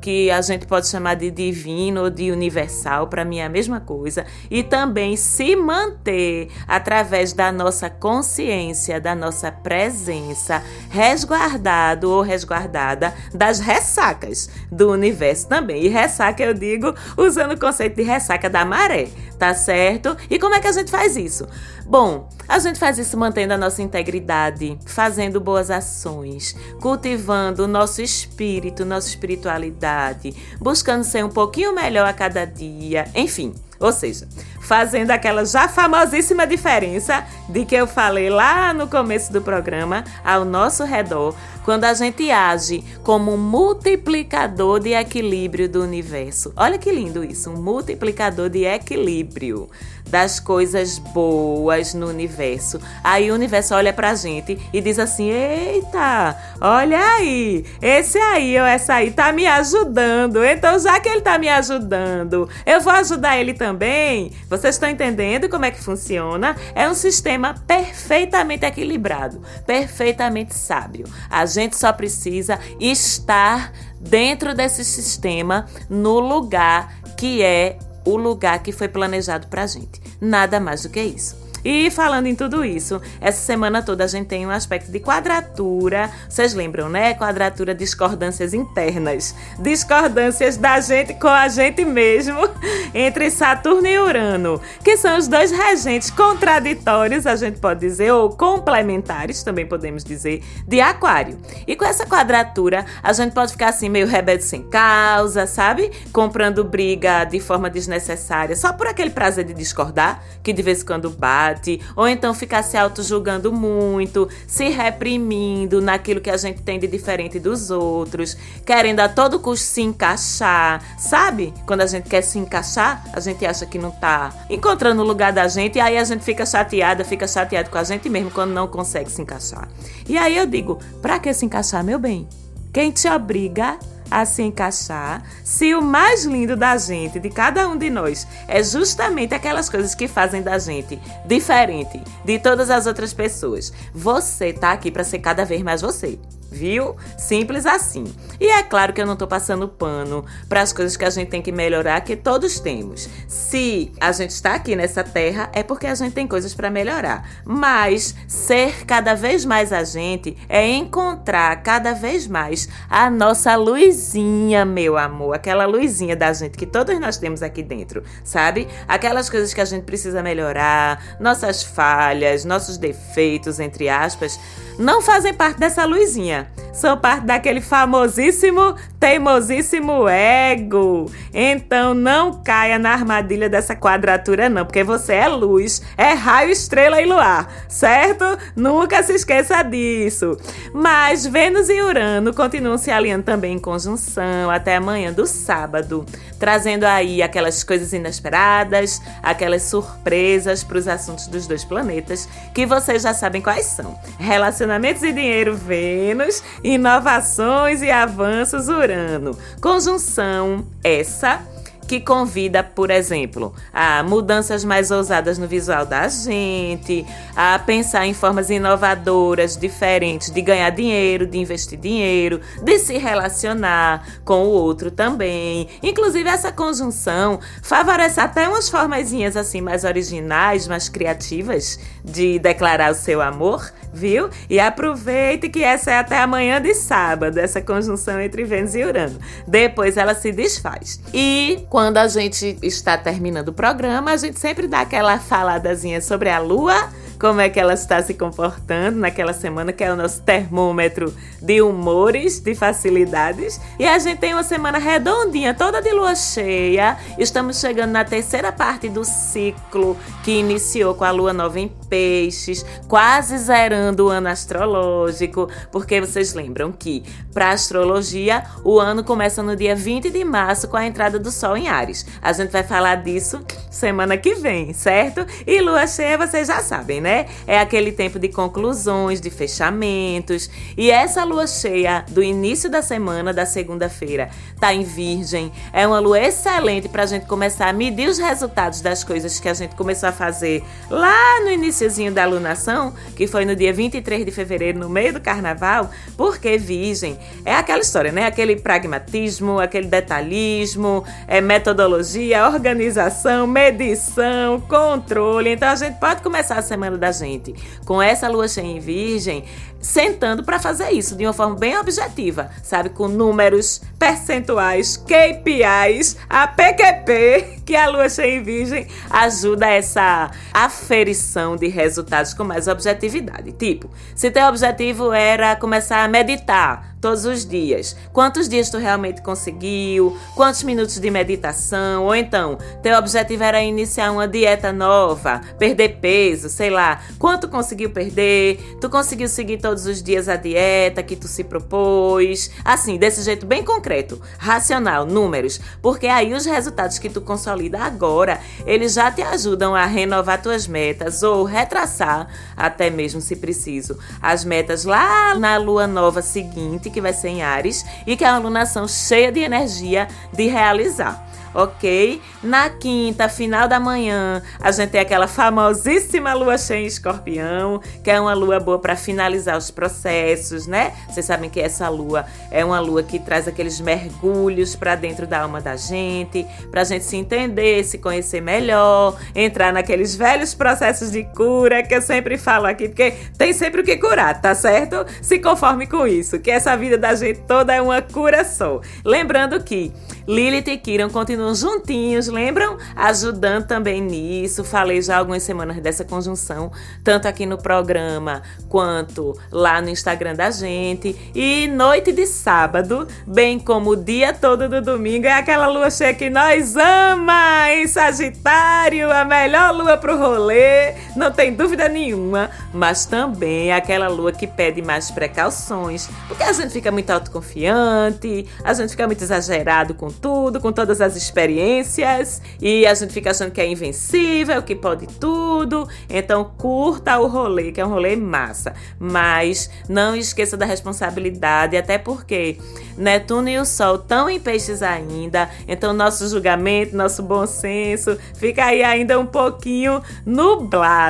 que 0.00 0.30
a 0.30 0.40
gente 0.40 0.66
pode 0.66 0.86
chamar 0.86 1.14
de 1.14 1.30
divino 1.30 2.02
ou 2.02 2.10
de 2.10 2.30
universal, 2.30 3.08
para 3.08 3.24
mim 3.24 3.38
é 3.38 3.44
a 3.44 3.48
mesma 3.48 3.80
coisa, 3.80 4.24
e 4.50 4.62
também 4.62 5.16
se 5.16 5.56
manter 5.56 6.48
através 6.66 7.32
da 7.32 7.50
nossa 7.50 7.90
consciência, 7.90 9.00
da 9.00 9.14
nossa 9.14 9.50
presença, 9.50 10.62
resguardado 10.90 12.10
ou 12.10 12.22
resguardada 12.22 13.12
das 13.34 13.58
ressacas 13.58 14.48
do 14.70 14.90
universo 14.90 15.48
também. 15.48 15.84
E 15.84 15.88
ressaca 15.88 16.42
eu 16.42 16.54
digo 16.54 16.94
usando 17.16 17.52
o 17.52 17.58
conceito 17.58 17.96
de 17.96 18.02
ressaca 18.02 18.48
da 18.48 18.64
maré, 18.64 19.08
tá 19.38 19.54
certo? 19.54 20.16
E 20.30 20.38
como 20.38 20.54
é 20.54 20.60
que 20.60 20.66
a 20.66 20.72
gente 20.72 20.90
faz 20.90 21.16
isso? 21.16 21.46
Bom, 21.84 22.28
a 22.48 22.58
gente 22.58 22.78
faz 22.78 22.98
isso 22.98 23.16
mantendo 23.16 23.54
a 23.54 23.58
nossa 23.58 23.82
integridade, 23.82 24.78
fazendo 24.86 25.40
boas 25.40 25.70
ações, 25.70 26.56
cultivando 26.80 27.64
o 27.64 27.68
nosso 27.68 28.02
espírito, 28.02 28.84
nossa 28.84 29.08
espiritualidade, 29.08 30.34
buscando 30.60 31.04
ser 31.04 31.24
um 31.24 31.30
pouquinho 31.30 31.74
melhor 31.74 32.08
a 32.08 32.12
cada 32.12 32.44
dia, 32.44 33.06
enfim. 33.14 33.54
Ou 33.78 33.92
seja, 33.92 34.26
fazendo 34.66 35.12
aquela 35.12 35.44
já 35.44 35.68
famosíssima 35.68 36.46
diferença 36.46 37.24
de 37.48 37.64
que 37.64 37.74
eu 37.74 37.86
falei 37.86 38.28
lá 38.28 38.74
no 38.74 38.88
começo 38.88 39.32
do 39.32 39.40
programa, 39.40 40.02
ao 40.24 40.44
nosso 40.44 40.84
redor, 40.84 41.34
quando 41.64 41.84
a 41.84 41.94
gente 41.94 42.30
age 42.30 42.84
como 43.02 43.32
um 43.32 43.36
multiplicador 43.36 44.80
de 44.80 44.92
equilíbrio 44.92 45.68
do 45.68 45.82
universo. 45.82 46.52
Olha 46.56 46.78
que 46.78 46.90
lindo 46.90 47.24
isso, 47.24 47.50
um 47.50 47.62
multiplicador 47.62 48.48
de 48.48 48.64
equilíbrio 48.64 49.68
das 50.08 50.38
coisas 50.38 50.98
boas 50.98 51.92
no 51.94 52.08
universo. 52.08 52.80
Aí 53.02 53.30
o 53.30 53.34
universo 53.34 53.74
olha 53.74 53.92
pra 53.92 54.14
gente 54.14 54.58
e 54.72 54.80
diz 54.80 54.98
assim: 54.98 55.30
Eita, 55.30 56.36
olha 56.60 56.98
aí, 56.98 57.64
esse 57.82 58.18
aí 58.18 58.58
ou 58.58 58.66
essa 58.66 58.94
aí 58.94 59.10
tá 59.10 59.32
me 59.32 59.46
ajudando. 59.46 60.44
Então, 60.44 60.78
já 60.78 60.98
que 61.00 61.08
ele 61.08 61.20
tá 61.20 61.38
me 61.38 61.48
ajudando, 61.48 62.48
eu 62.64 62.80
vou 62.80 62.92
ajudar 62.92 63.36
ele 63.38 63.54
também. 63.54 64.30
Vocês 64.56 64.76
estão 64.76 64.88
entendendo 64.88 65.50
como 65.50 65.66
é 65.66 65.70
que 65.70 65.78
funciona? 65.78 66.56
É 66.74 66.88
um 66.88 66.94
sistema 66.94 67.54
perfeitamente 67.66 68.64
equilibrado, 68.64 69.42
perfeitamente 69.66 70.54
sábio. 70.54 71.06
A 71.28 71.44
gente 71.44 71.76
só 71.76 71.92
precisa 71.92 72.58
estar 72.80 73.70
dentro 74.00 74.54
desse 74.54 74.82
sistema 74.82 75.66
no 75.90 76.18
lugar 76.18 77.00
que 77.18 77.42
é 77.42 77.78
o 78.04 78.16
lugar 78.16 78.62
que 78.62 78.72
foi 78.72 78.88
planejado 78.88 79.48
para 79.48 79.64
a 79.64 79.66
gente. 79.66 80.00
Nada 80.20 80.58
mais 80.58 80.82
do 80.84 80.88
que 80.88 81.02
isso. 81.02 81.45
E 81.68 81.90
falando 81.90 82.28
em 82.28 82.34
tudo 82.36 82.64
isso, 82.64 83.02
essa 83.20 83.40
semana 83.40 83.82
toda 83.82 84.04
a 84.04 84.06
gente 84.06 84.28
tem 84.28 84.46
um 84.46 84.50
aspecto 84.50 84.88
de 84.92 85.00
quadratura. 85.00 86.08
Vocês 86.28 86.54
lembram, 86.54 86.88
né? 86.88 87.12
Quadratura, 87.14 87.74
discordâncias 87.74 88.54
internas. 88.54 89.34
Discordâncias 89.58 90.56
da 90.56 90.78
gente 90.78 91.14
com 91.14 91.26
a 91.26 91.48
gente 91.48 91.84
mesmo, 91.84 92.38
entre 92.94 93.32
Saturno 93.32 93.84
e 93.84 93.98
Urano, 93.98 94.60
que 94.84 94.96
são 94.96 95.18
os 95.18 95.26
dois 95.26 95.50
regentes 95.50 96.08
contraditórios, 96.08 97.26
a 97.26 97.34
gente 97.34 97.58
pode 97.58 97.80
dizer, 97.80 98.12
ou 98.12 98.30
complementares, 98.30 99.42
também 99.42 99.66
podemos 99.66 100.04
dizer, 100.04 100.44
de 100.68 100.80
Aquário. 100.80 101.36
E 101.66 101.74
com 101.74 101.84
essa 101.84 102.06
quadratura, 102.06 102.86
a 103.02 103.12
gente 103.12 103.32
pode 103.32 103.50
ficar 103.50 103.70
assim 103.70 103.88
meio 103.88 104.06
rebelde 104.06 104.44
sem 104.44 104.62
causa, 104.62 105.48
sabe? 105.48 105.90
Comprando 106.12 106.62
briga 106.62 107.24
de 107.24 107.40
forma 107.40 107.68
desnecessária, 107.68 108.54
só 108.54 108.72
por 108.72 108.86
aquele 108.86 109.10
prazer 109.10 109.44
de 109.44 109.52
discordar, 109.52 110.22
que 110.44 110.52
de 110.52 110.62
vez 110.62 110.82
em 110.82 110.86
quando 110.86 111.10
bate 111.10 111.55
ou 111.94 112.06
então 112.08 112.34
ficar 112.34 112.62
se 112.62 112.76
auto-julgando 112.76 113.52
muito, 113.52 114.28
se 114.46 114.68
reprimindo 114.68 115.80
naquilo 115.80 116.20
que 116.20 116.30
a 116.30 116.36
gente 116.36 116.62
tem 116.62 116.78
de 116.78 116.86
diferente 116.86 117.38
dos 117.38 117.70
outros, 117.70 118.36
querendo 118.64 119.00
a 119.00 119.08
todo 119.08 119.40
custo 119.40 119.66
se 119.66 119.82
encaixar, 119.82 120.82
sabe? 120.98 121.52
Quando 121.66 121.80
a 121.80 121.86
gente 121.86 122.08
quer 122.08 122.22
se 122.22 122.38
encaixar, 122.38 123.04
a 123.12 123.20
gente 123.20 123.44
acha 123.44 123.66
que 123.66 123.78
não 123.78 123.90
tá 123.90 124.32
encontrando 124.48 125.02
o 125.02 125.06
lugar 125.06 125.32
da 125.32 125.48
gente 125.48 125.76
e 125.76 125.80
aí 125.80 125.96
a 125.96 126.04
gente 126.04 126.24
fica 126.24 126.44
chateada, 126.44 127.04
fica 127.04 127.26
chateado 127.26 127.70
com 127.70 127.78
a 127.78 127.84
gente 127.84 128.08
mesmo 128.08 128.30
quando 128.30 128.52
não 128.52 128.66
consegue 128.66 129.10
se 129.10 129.20
encaixar. 129.22 129.68
E 130.08 130.16
aí 130.16 130.36
eu 130.36 130.46
digo, 130.46 130.78
pra 131.00 131.18
que 131.18 131.32
se 131.32 131.44
encaixar, 131.44 131.82
meu 131.82 131.98
bem? 131.98 132.28
Quem 132.72 132.90
te 132.90 133.08
obriga 133.08 133.78
a 134.10 134.24
se 134.24 134.42
encaixar, 134.42 135.22
se 135.42 135.74
o 135.74 135.82
mais 135.82 136.24
lindo 136.24 136.56
da 136.56 136.76
gente, 136.76 137.18
de 137.18 137.30
cada 137.30 137.68
um 137.68 137.76
de 137.76 137.90
nós, 137.90 138.26
é 138.46 138.62
justamente 138.62 139.34
aquelas 139.34 139.68
coisas 139.68 139.94
que 139.94 140.08
fazem 140.08 140.42
da 140.42 140.58
gente 140.58 141.00
diferente 141.24 142.02
de 142.24 142.38
todas 142.38 142.70
as 142.70 142.86
outras 142.86 143.12
pessoas. 143.12 143.72
Você 143.94 144.52
tá 144.52 144.72
aqui 144.72 144.90
para 144.90 145.04
ser 145.04 145.18
cada 145.18 145.44
vez 145.44 145.62
mais 145.62 145.82
você 145.82 146.18
viu? 146.50 146.96
Simples 147.18 147.66
assim. 147.66 148.04
E 148.40 148.48
é 148.48 148.62
claro 148.62 148.92
que 148.92 149.00
eu 149.00 149.06
não 149.06 149.14
estou 149.14 149.28
passando 149.28 149.68
pano 149.68 150.24
para 150.48 150.60
as 150.60 150.72
coisas 150.72 150.96
que 150.96 151.04
a 151.04 151.10
gente 151.10 151.28
tem 151.28 151.42
que 151.42 151.52
melhorar, 151.52 152.00
que 152.02 152.16
todos 152.16 152.60
temos. 152.60 153.08
Se 153.26 153.92
a 154.00 154.12
gente 154.12 154.30
está 154.30 154.54
aqui 154.54 154.76
nessa 154.76 155.02
terra, 155.02 155.50
é 155.52 155.62
porque 155.62 155.86
a 155.86 155.94
gente 155.94 156.12
tem 156.12 156.26
coisas 156.26 156.54
para 156.54 156.70
melhorar. 156.70 157.28
Mas 157.44 158.14
ser 158.28 158.84
cada 158.86 159.14
vez 159.14 159.44
mais 159.44 159.72
a 159.72 159.84
gente 159.84 160.36
é 160.48 160.66
encontrar 160.66 161.62
cada 161.62 161.92
vez 161.92 162.26
mais 162.26 162.68
a 162.88 163.10
nossa 163.10 163.54
luzinha, 163.56 164.64
meu 164.64 164.96
amor, 164.96 165.34
aquela 165.34 165.66
luzinha 165.66 166.16
da 166.16 166.32
gente 166.32 166.56
que 166.56 166.66
todos 166.66 166.98
nós 166.98 167.16
temos 167.16 167.42
aqui 167.42 167.62
dentro, 167.62 168.02
sabe? 168.24 168.68
Aquelas 168.86 169.30
coisas 169.30 169.52
que 169.52 169.60
a 169.60 169.64
gente 169.64 169.84
precisa 169.84 170.22
melhorar, 170.22 171.16
nossas 171.20 171.62
falhas, 171.62 172.44
nossos 172.44 172.78
defeitos, 172.78 173.60
entre 173.60 173.88
aspas 173.88 174.38
não 174.78 175.00
fazem 175.00 175.32
parte 175.32 175.58
dessa 175.58 175.84
luzinha. 175.84 176.48
São 176.72 176.94
parte 176.98 177.24
daquele 177.24 177.62
famosíssimo, 177.62 178.74
teimosíssimo 179.00 180.06
ego. 180.06 181.10
Então 181.32 181.94
não 181.94 182.42
caia 182.42 182.78
na 182.78 182.90
armadilha 182.90 183.48
dessa 183.48 183.74
quadratura, 183.74 184.50
não, 184.50 184.66
porque 184.66 184.84
você 184.84 185.14
é 185.14 185.26
luz, 185.26 185.80
é 185.96 186.12
raio, 186.12 186.50
estrela 186.50 187.00
e 187.00 187.06
luar, 187.06 187.50
certo? 187.66 188.24
Nunca 188.54 189.02
se 189.02 189.14
esqueça 189.14 189.62
disso. 189.62 190.36
Mas 190.74 191.24
Vênus 191.24 191.70
e 191.70 191.80
Urano 191.80 192.34
continuam 192.34 192.76
se 192.76 192.90
alinhando 192.90 193.24
também 193.24 193.54
em 193.54 193.58
conjunção 193.58 194.50
até 194.50 194.76
amanhã 194.76 195.10
do 195.10 195.26
sábado, 195.26 196.04
trazendo 196.38 196.84
aí 196.84 197.22
aquelas 197.22 197.64
coisas 197.64 197.94
inesperadas, 197.94 199.00
aquelas 199.22 199.62
surpresas 199.62 200.62
para 200.62 200.76
os 200.76 200.86
assuntos 200.86 201.26
dos 201.26 201.46
dois 201.46 201.64
planetas 201.64 202.28
que 202.52 202.66
vocês 202.66 203.02
já 203.02 203.14
sabem 203.14 203.40
quais 203.40 203.64
são. 203.64 203.98
Relacionados 204.18 204.65
Relacionamentos 204.66 205.02
e 205.04 205.12
Dinheiro 205.12 205.56
Vênus, 205.56 206.42
Inovações 206.62 207.82
e 207.82 207.90
Avanços 207.90 208.68
Urano. 208.68 209.38
Conjunção 209.60 210.66
essa 210.82 211.40
que 211.86 212.00
convida, 212.00 212.62
por 212.62 212.90
exemplo, 212.90 213.54
a 213.72 214.02
mudanças 214.02 214.64
mais 214.64 214.90
ousadas 214.90 215.38
no 215.38 215.46
visual 215.46 215.86
da 215.86 216.08
gente, 216.08 217.06
a 217.34 217.58
pensar 217.58 218.06
em 218.06 218.12
formas 218.12 218.50
inovadoras, 218.50 219.56
diferentes 219.56 220.30
de 220.30 220.40
ganhar 220.40 220.70
dinheiro, 220.70 221.26
de 221.26 221.38
investir 221.38 221.78
dinheiro, 221.78 222.40
de 222.62 222.78
se 222.78 222.98
relacionar 222.98 224.04
com 224.24 224.44
o 224.44 224.48
outro 224.48 224.90
também. 224.90 225.68
Inclusive, 225.82 226.28
essa 226.28 226.50
conjunção 226.50 227.38
favorece 227.62 228.20
até 228.20 228.48
umas 228.48 228.68
formazinhas 228.68 229.36
assim 229.36 229.60
mais 229.60 229.84
originais, 229.84 230.66
mais 230.66 230.88
criativas 230.88 231.78
de 232.04 232.38
declarar 232.38 232.92
o 232.92 232.94
seu 232.94 233.20
amor, 233.22 233.72
viu? 233.92 234.28
E 234.48 234.58
aproveite 234.60 235.48
que 235.48 235.62
essa 235.62 235.90
é 235.90 235.98
até 235.98 236.18
amanhã 236.18 236.60
de 236.60 236.74
sábado, 236.74 237.38
essa 237.38 237.60
conjunção 237.60 238.20
entre 238.20 238.44
Vênus 238.44 238.74
e 238.74 238.84
Urano. 238.84 239.18
Depois 239.46 239.96
ela 239.96 240.14
se 240.14 240.32
desfaz. 240.32 241.00
E 241.12 241.66
quando 241.76 241.98
a 241.98 242.08
gente 242.08 242.56
está 242.62 242.96
terminando 242.96 243.48
o 243.48 243.52
programa, 243.52 244.12
a 244.12 244.16
gente 244.16 244.40
sempre 244.40 244.66
dá 244.66 244.80
aquela 244.80 245.18
faladazinha 245.18 246.00
sobre 246.00 246.30
a 246.30 246.38
lua 246.38 246.88
como 247.18 247.40
é 247.40 247.48
que 247.48 247.58
ela 247.58 247.74
está 247.74 248.02
se 248.02 248.14
comportando 248.14 248.98
naquela 248.98 249.32
semana, 249.32 249.72
que 249.72 249.82
é 249.82 249.92
o 249.92 249.96
nosso 249.96 250.22
termômetro 250.22 251.14
de 251.40 251.62
humores, 251.62 252.40
de 252.40 252.54
facilidades. 252.54 253.60
E 253.78 253.86
a 253.86 253.98
gente 253.98 254.18
tem 254.18 254.32
uma 254.34 254.42
semana 254.42 254.78
redondinha, 254.78 255.54
toda 255.54 255.80
de 255.80 255.90
lua 255.92 256.14
cheia. 256.14 256.96
Estamos 257.18 257.58
chegando 257.58 257.92
na 257.92 258.04
terceira 258.04 258.52
parte 258.52 258.88
do 258.88 259.04
ciclo 259.04 259.96
que 260.22 260.32
iniciou 260.32 260.94
com 260.94 261.04
a 261.04 261.10
lua 261.10 261.32
nova 261.32 261.58
em 261.58 261.68
peixes, 261.88 262.64
quase 262.88 263.38
zerando 263.38 264.06
o 264.06 264.08
ano 264.08 264.28
astrológico, 264.28 265.48
porque 265.70 266.00
vocês 266.00 266.34
lembram 266.34 266.72
que, 266.72 267.02
para 267.32 267.50
astrologia, 267.50 268.44
o 268.64 268.78
ano 268.78 269.04
começa 269.04 269.42
no 269.42 269.56
dia 269.56 269.74
20 269.74 270.10
de 270.10 270.24
março 270.24 270.68
com 270.68 270.76
a 270.76 270.86
entrada 270.86 271.18
do 271.18 271.30
sol 271.30 271.56
em 271.56 271.68
Ares. 271.68 272.06
A 272.20 272.32
gente 272.32 272.50
vai 272.50 272.62
falar 272.62 272.96
disso 272.96 273.44
semana 273.70 274.16
que 274.16 274.34
vem, 274.34 274.72
certo? 274.72 275.24
E 275.46 275.60
lua 275.60 275.86
cheia, 275.86 276.18
vocês 276.18 276.48
já 276.48 276.60
sabem, 276.60 277.00
né? 277.00 277.05
É 277.46 277.58
aquele 277.58 277.92
tempo 277.92 278.18
de 278.18 278.28
conclusões, 278.28 279.20
de 279.20 279.30
fechamentos. 279.30 280.50
E 280.76 280.90
essa 280.90 281.24
lua 281.24 281.46
cheia 281.46 282.04
do 282.08 282.22
início 282.22 282.70
da 282.70 282.82
semana, 282.82 283.32
da 283.32 283.46
segunda-feira, 283.46 284.30
tá 284.60 284.72
em 284.72 284.82
Virgem. 284.82 285.52
É 285.72 285.86
uma 285.86 285.98
lua 285.98 286.20
excelente 286.20 286.88
para 286.88 287.02
a 287.02 287.06
gente 287.06 287.26
começar 287.26 287.68
a 287.68 287.72
medir 287.72 288.08
os 288.08 288.18
resultados 288.18 288.80
das 288.80 289.04
coisas 289.04 289.38
que 289.38 289.48
a 289.48 289.54
gente 289.54 289.74
começou 289.74 290.08
a 290.08 290.12
fazer 290.12 290.62
lá 290.90 291.40
no 291.42 291.50
iníciozinho 291.50 292.12
da 292.12 292.22
alunação, 292.22 292.94
que 293.14 293.26
foi 293.26 293.44
no 293.44 293.54
dia 293.54 293.72
23 293.72 294.24
de 294.24 294.30
fevereiro, 294.30 294.78
no 294.78 294.88
meio 294.88 295.12
do 295.12 295.20
carnaval, 295.20 295.90
porque 296.16 296.56
Virgem 296.58 297.18
é 297.44 297.54
aquela 297.54 297.80
história, 297.80 298.12
né? 298.12 298.26
Aquele 298.26 298.56
pragmatismo, 298.56 299.58
aquele 299.58 299.86
detalhismo, 299.86 301.04
é 301.26 301.40
metodologia, 301.40 302.48
organização, 302.48 303.46
medição, 303.46 304.60
controle. 304.60 305.50
Então 305.50 305.68
a 305.68 305.76
gente 305.76 305.98
pode 305.98 306.22
começar 306.22 306.58
a 306.58 306.62
semana 306.62 306.95
da 306.96 307.12
gente. 307.12 307.54
Com 307.84 308.00
essa 308.00 308.28
lua 308.28 308.48
cheia 308.48 308.66
em 308.66 308.80
Virgem 308.80 309.44
sentando 309.86 310.42
para 310.42 310.58
fazer 310.58 310.90
isso 310.90 311.14
de 311.14 311.24
uma 311.24 311.32
forma 311.32 311.54
bem 311.54 311.78
objetiva, 311.78 312.50
sabe? 312.62 312.90
Com 312.90 313.06
números, 313.06 313.80
percentuais, 313.98 314.96
KPIs, 314.96 316.16
a 316.28 316.48
PQP, 316.48 317.62
que 317.64 317.76
a 317.76 317.88
lua 317.88 318.08
cheia 318.08 318.36
em 318.36 318.42
virgem 318.42 318.88
ajuda 319.08 319.66
essa 319.66 320.30
aferição 320.52 321.56
de 321.56 321.68
resultados 321.68 322.34
com 322.34 322.42
mais 322.42 322.66
objetividade. 322.66 323.52
Tipo, 323.52 323.88
se 324.14 324.30
teu 324.30 324.46
objetivo 324.46 325.12
era 325.12 325.54
começar 325.54 326.02
a 326.02 326.08
meditar 326.08 326.96
todos 327.00 327.24
os 327.24 327.46
dias, 327.46 327.96
quantos 328.12 328.48
dias 328.48 328.68
tu 328.68 328.78
realmente 328.78 329.22
conseguiu? 329.22 330.16
Quantos 330.34 330.64
minutos 330.64 330.98
de 330.98 331.08
meditação? 331.08 332.04
Ou 332.04 332.14
então, 332.14 332.58
teu 332.82 332.98
objetivo 332.98 333.44
era 333.44 333.62
iniciar 333.62 334.10
uma 334.10 334.26
dieta 334.26 334.72
nova, 334.72 335.40
perder 335.58 336.00
peso, 336.00 336.48
sei 336.48 336.70
lá, 336.70 337.00
quanto 337.18 337.48
conseguiu 337.48 337.90
perder? 337.90 338.58
Tu 338.80 338.90
conseguiu 338.90 339.28
seguir 339.28 339.58
todos 339.76 339.84
os 339.84 340.02
dias 340.02 340.26
a 340.26 340.36
dieta 340.36 341.02
que 341.02 341.14
tu 341.14 341.28
se 341.28 341.44
propôs, 341.44 342.50
assim, 342.64 342.96
desse 342.96 343.22
jeito 343.22 343.44
bem 343.44 343.62
concreto, 343.62 344.18
racional, 344.38 345.04
números, 345.04 345.60
porque 345.82 346.06
aí 346.06 346.32
os 346.32 346.46
resultados 346.46 346.98
que 346.98 347.10
tu 347.10 347.20
consolida 347.20 347.78
agora, 347.80 348.40
eles 348.64 348.94
já 348.94 349.10
te 349.10 349.20
ajudam 349.20 349.74
a 349.74 349.84
renovar 349.84 350.40
tuas 350.40 350.66
metas 350.66 351.22
ou 351.22 351.44
retraçar, 351.44 352.26
até 352.56 352.88
mesmo 352.88 353.20
se 353.20 353.36
preciso, 353.36 353.98
as 354.22 354.46
metas 354.46 354.86
lá 354.86 355.34
na 355.34 355.58
lua 355.58 355.86
nova 355.86 356.22
seguinte, 356.22 356.88
que 356.88 357.02
vai 357.02 357.12
ser 357.12 357.28
em 357.28 357.42
Ares, 357.42 357.84
e 358.06 358.16
que 358.16 358.24
é 358.24 358.30
uma 358.30 358.38
lunação 358.38 358.88
cheia 358.88 359.30
de 359.30 359.40
energia 359.40 360.08
de 360.32 360.46
realizar 360.46 361.22
ok? 361.56 362.20
Na 362.42 362.68
quinta, 362.68 363.30
final 363.30 363.66
da 363.66 363.80
manhã, 363.80 364.42
a 364.60 364.70
gente 364.70 364.90
tem 364.90 365.00
aquela 365.00 365.26
famosíssima 365.26 366.34
lua 366.34 366.58
cheia 366.58 366.82
em 366.82 366.86
escorpião, 366.86 367.80
que 368.04 368.10
é 368.10 368.20
uma 368.20 368.34
lua 368.34 368.60
boa 368.60 368.78
para 368.78 368.94
finalizar 368.94 369.56
os 369.56 369.70
processos, 369.70 370.66
né? 370.66 370.92
Vocês 371.08 371.24
sabem 371.24 371.48
que 371.48 371.58
essa 371.58 371.88
lua 371.88 372.26
é 372.50 372.62
uma 372.62 372.78
lua 372.78 373.02
que 373.02 373.18
traz 373.18 373.48
aqueles 373.48 373.80
mergulhos 373.80 374.76
para 374.76 374.94
dentro 374.94 375.26
da 375.26 375.40
alma 375.40 375.60
da 375.60 375.76
gente, 375.76 376.46
para 376.70 376.82
a 376.82 376.84
gente 376.84 377.04
se 377.04 377.16
entender, 377.16 377.82
se 377.84 377.96
conhecer 377.96 378.42
melhor, 378.42 379.16
entrar 379.34 379.72
naqueles 379.72 380.14
velhos 380.14 380.52
processos 380.52 381.10
de 381.10 381.24
cura 381.24 381.82
que 381.82 381.94
eu 381.94 382.02
sempre 382.02 382.36
falo 382.36 382.66
aqui, 382.66 382.88
porque 382.88 383.14
tem 383.38 383.54
sempre 383.54 383.80
o 383.80 383.84
que 383.84 383.96
curar, 383.96 384.38
tá 384.42 384.54
certo? 384.54 385.06
Se 385.22 385.38
conforme 385.38 385.86
com 385.86 386.06
isso, 386.06 386.38
que 386.38 386.50
essa 386.50 386.76
vida 386.76 386.98
da 386.98 387.14
gente 387.14 387.40
toda 387.40 387.74
é 387.74 387.80
uma 387.80 388.02
cura 388.02 388.44
só. 388.44 388.80
Lembrando 389.02 389.62
que 389.64 389.90
Lilith 390.26 390.68
e 390.68 390.76
Kiran 390.76 391.08
continuam 391.08 391.54
juntinhos, 391.54 392.26
lembram? 392.26 392.76
Ajudando 392.94 393.66
também 393.66 394.00
nisso. 394.00 394.64
Falei 394.64 395.00
já 395.00 395.18
algumas 395.18 395.42
semanas 395.42 395.80
dessa 395.80 396.04
conjunção, 396.04 396.72
tanto 397.04 397.28
aqui 397.28 397.46
no 397.46 397.56
programa 397.58 398.42
quanto 398.68 399.38
lá 399.50 399.80
no 399.80 399.88
Instagram 399.88 400.34
da 400.34 400.50
gente. 400.50 401.16
E 401.34 401.68
noite 401.68 402.12
de 402.12 402.26
sábado, 402.26 403.06
bem 403.26 403.58
como 403.58 403.90
o 403.90 403.96
dia 403.96 404.32
todo 404.32 404.68
do 404.68 404.82
domingo, 404.82 405.26
é 405.26 405.32
aquela 405.32 405.68
lua 405.68 405.90
cheia 405.90 406.14
que 406.14 406.28
nós 406.28 406.76
ama 406.76 407.72
em 407.72 407.86
Sagitário, 407.86 409.12
a 409.12 409.24
melhor 409.24 409.74
lua 409.74 409.96
pro 409.96 410.18
rolê, 410.18 410.94
não 411.16 411.32
tem 411.32 411.54
dúvida 411.54 411.88
nenhuma. 411.88 412.50
Mas 412.72 413.06
também 413.06 413.70
é 413.70 413.74
aquela 413.74 414.08
lua 414.08 414.32
que 414.32 414.46
pede 414.46 414.82
mais 414.82 415.10
precauções, 415.10 416.08
porque 416.28 416.42
a 416.42 416.52
gente 416.52 416.72
fica 416.72 416.90
muito 416.90 417.10
autoconfiante, 417.10 418.46
a 418.62 418.74
gente 418.74 418.90
fica 418.90 419.06
muito 419.06 419.22
exagerado 419.22 419.94
com 419.94 420.10
tudo, 420.10 420.60
com 420.60 420.72
todas 420.72 421.00
as 421.00 421.16
experiências, 421.16 422.42
e 422.60 422.86
a 422.86 422.94
gente 422.94 423.12
fica 423.12 423.30
achando 423.30 423.50
que 423.50 423.60
é 423.60 423.66
invencível, 423.66 424.62
que 424.62 424.74
pode 424.74 425.06
tudo. 425.06 425.88
Então 426.08 426.52
curta 426.56 427.18
o 427.18 427.26
rolê, 427.26 427.72
que 427.72 427.80
é 427.80 427.86
um 427.86 427.88
rolê 427.88 428.16
massa, 428.16 428.74
mas 428.98 429.70
não 429.88 430.14
esqueça 430.14 430.56
da 430.56 430.66
responsabilidade, 430.66 431.76
até 431.76 431.98
porque 431.98 432.58
Netuno 432.96 433.48
e 433.48 433.58
o 433.58 433.64
Sol 433.64 433.96
estão 433.96 434.28
em 434.28 434.40
peixes 434.40 434.82
ainda, 434.82 435.48
então 435.66 435.92
nosso 435.92 436.28
julgamento, 436.28 436.96
nosso 436.96 437.22
bom 437.22 437.46
senso 437.46 438.18
fica 438.34 438.64
aí 438.64 438.82
ainda 438.82 439.18
um 439.18 439.26
pouquinho 439.26 440.02
nublado. 440.24 441.05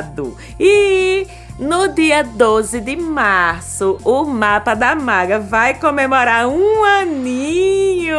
E 0.59 1.27
no 1.59 1.89
dia 1.89 2.23
12 2.23 2.81
de 2.81 2.97
março, 2.97 3.99
o 4.05 4.25
mapa 4.25 4.75
da 4.75 4.95
maga 4.95 5.39
vai 5.39 5.73
comemorar 5.75 6.47
um 6.47 6.85
aninho. 6.85 8.17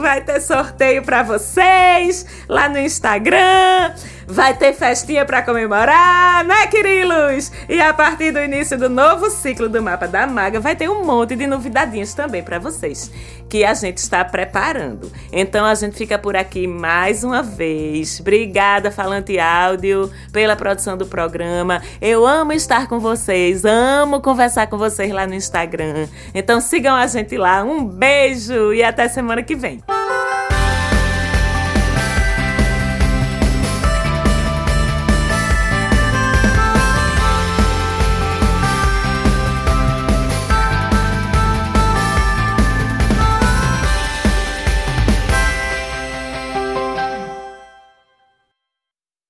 Vai 0.00 0.20
ter 0.20 0.40
sorteio 0.40 1.02
para 1.02 1.22
vocês 1.22 2.26
lá 2.48 2.68
no 2.68 2.78
Instagram. 2.78 3.94
Vai 4.30 4.54
ter 4.54 4.72
festinha 4.72 5.24
para 5.24 5.42
comemorar, 5.42 6.44
né, 6.44 6.68
Quirilos? 6.68 7.50
E 7.68 7.80
a 7.80 7.92
partir 7.92 8.30
do 8.30 8.38
início 8.38 8.78
do 8.78 8.88
novo 8.88 9.28
ciclo 9.28 9.68
do 9.68 9.82
Mapa 9.82 10.06
da 10.06 10.24
Maga, 10.24 10.60
vai 10.60 10.76
ter 10.76 10.88
um 10.88 11.04
monte 11.04 11.34
de 11.34 11.48
novidadinhas 11.48 12.14
também 12.14 12.40
para 12.40 12.60
vocês, 12.60 13.10
que 13.48 13.64
a 13.64 13.74
gente 13.74 13.98
está 13.98 14.24
preparando. 14.24 15.10
Então 15.32 15.66
a 15.66 15.74
gente 15.74 15.96
fica 15.96 16.16
por 16.16 16.36
aqui 16.36 16.68
mais 16.68 17.24
uma 17.24 17.42
vez. 17.42 18.20
Obrigada, 18.20 18.92
Falante 18.92 19.36
Áudio, 19.36 20.08
pela 20.32 20.54
produção 20.54 20.96
do 20.96 21.06
programa. 21.06 21.82
Eu 22.00 22.24
amo 22.24 22.52
estar 22.52 22.86
com 22.86 23.00
vocês, 23.00 23.64
amo 23.64 24.20
conversar 24.20 24.68
com 24.68 24.78
vocês 24.78 25.10
lá 25.10 25.26
no 25.26 25.34
Instagram. 25.34 26.06
Então 26.32 26.60
sigam 26.60 26.94
a 26.94 27.08
gente 27.08 27.36
lá. 27.36 27.64
Um 27.64 27.84
beijo 27.84 28.72
e 28.72 28.80
até 28.80 29.08
semana 29.08 29.42
que 29.42 29.56
vem. 29.56 29.82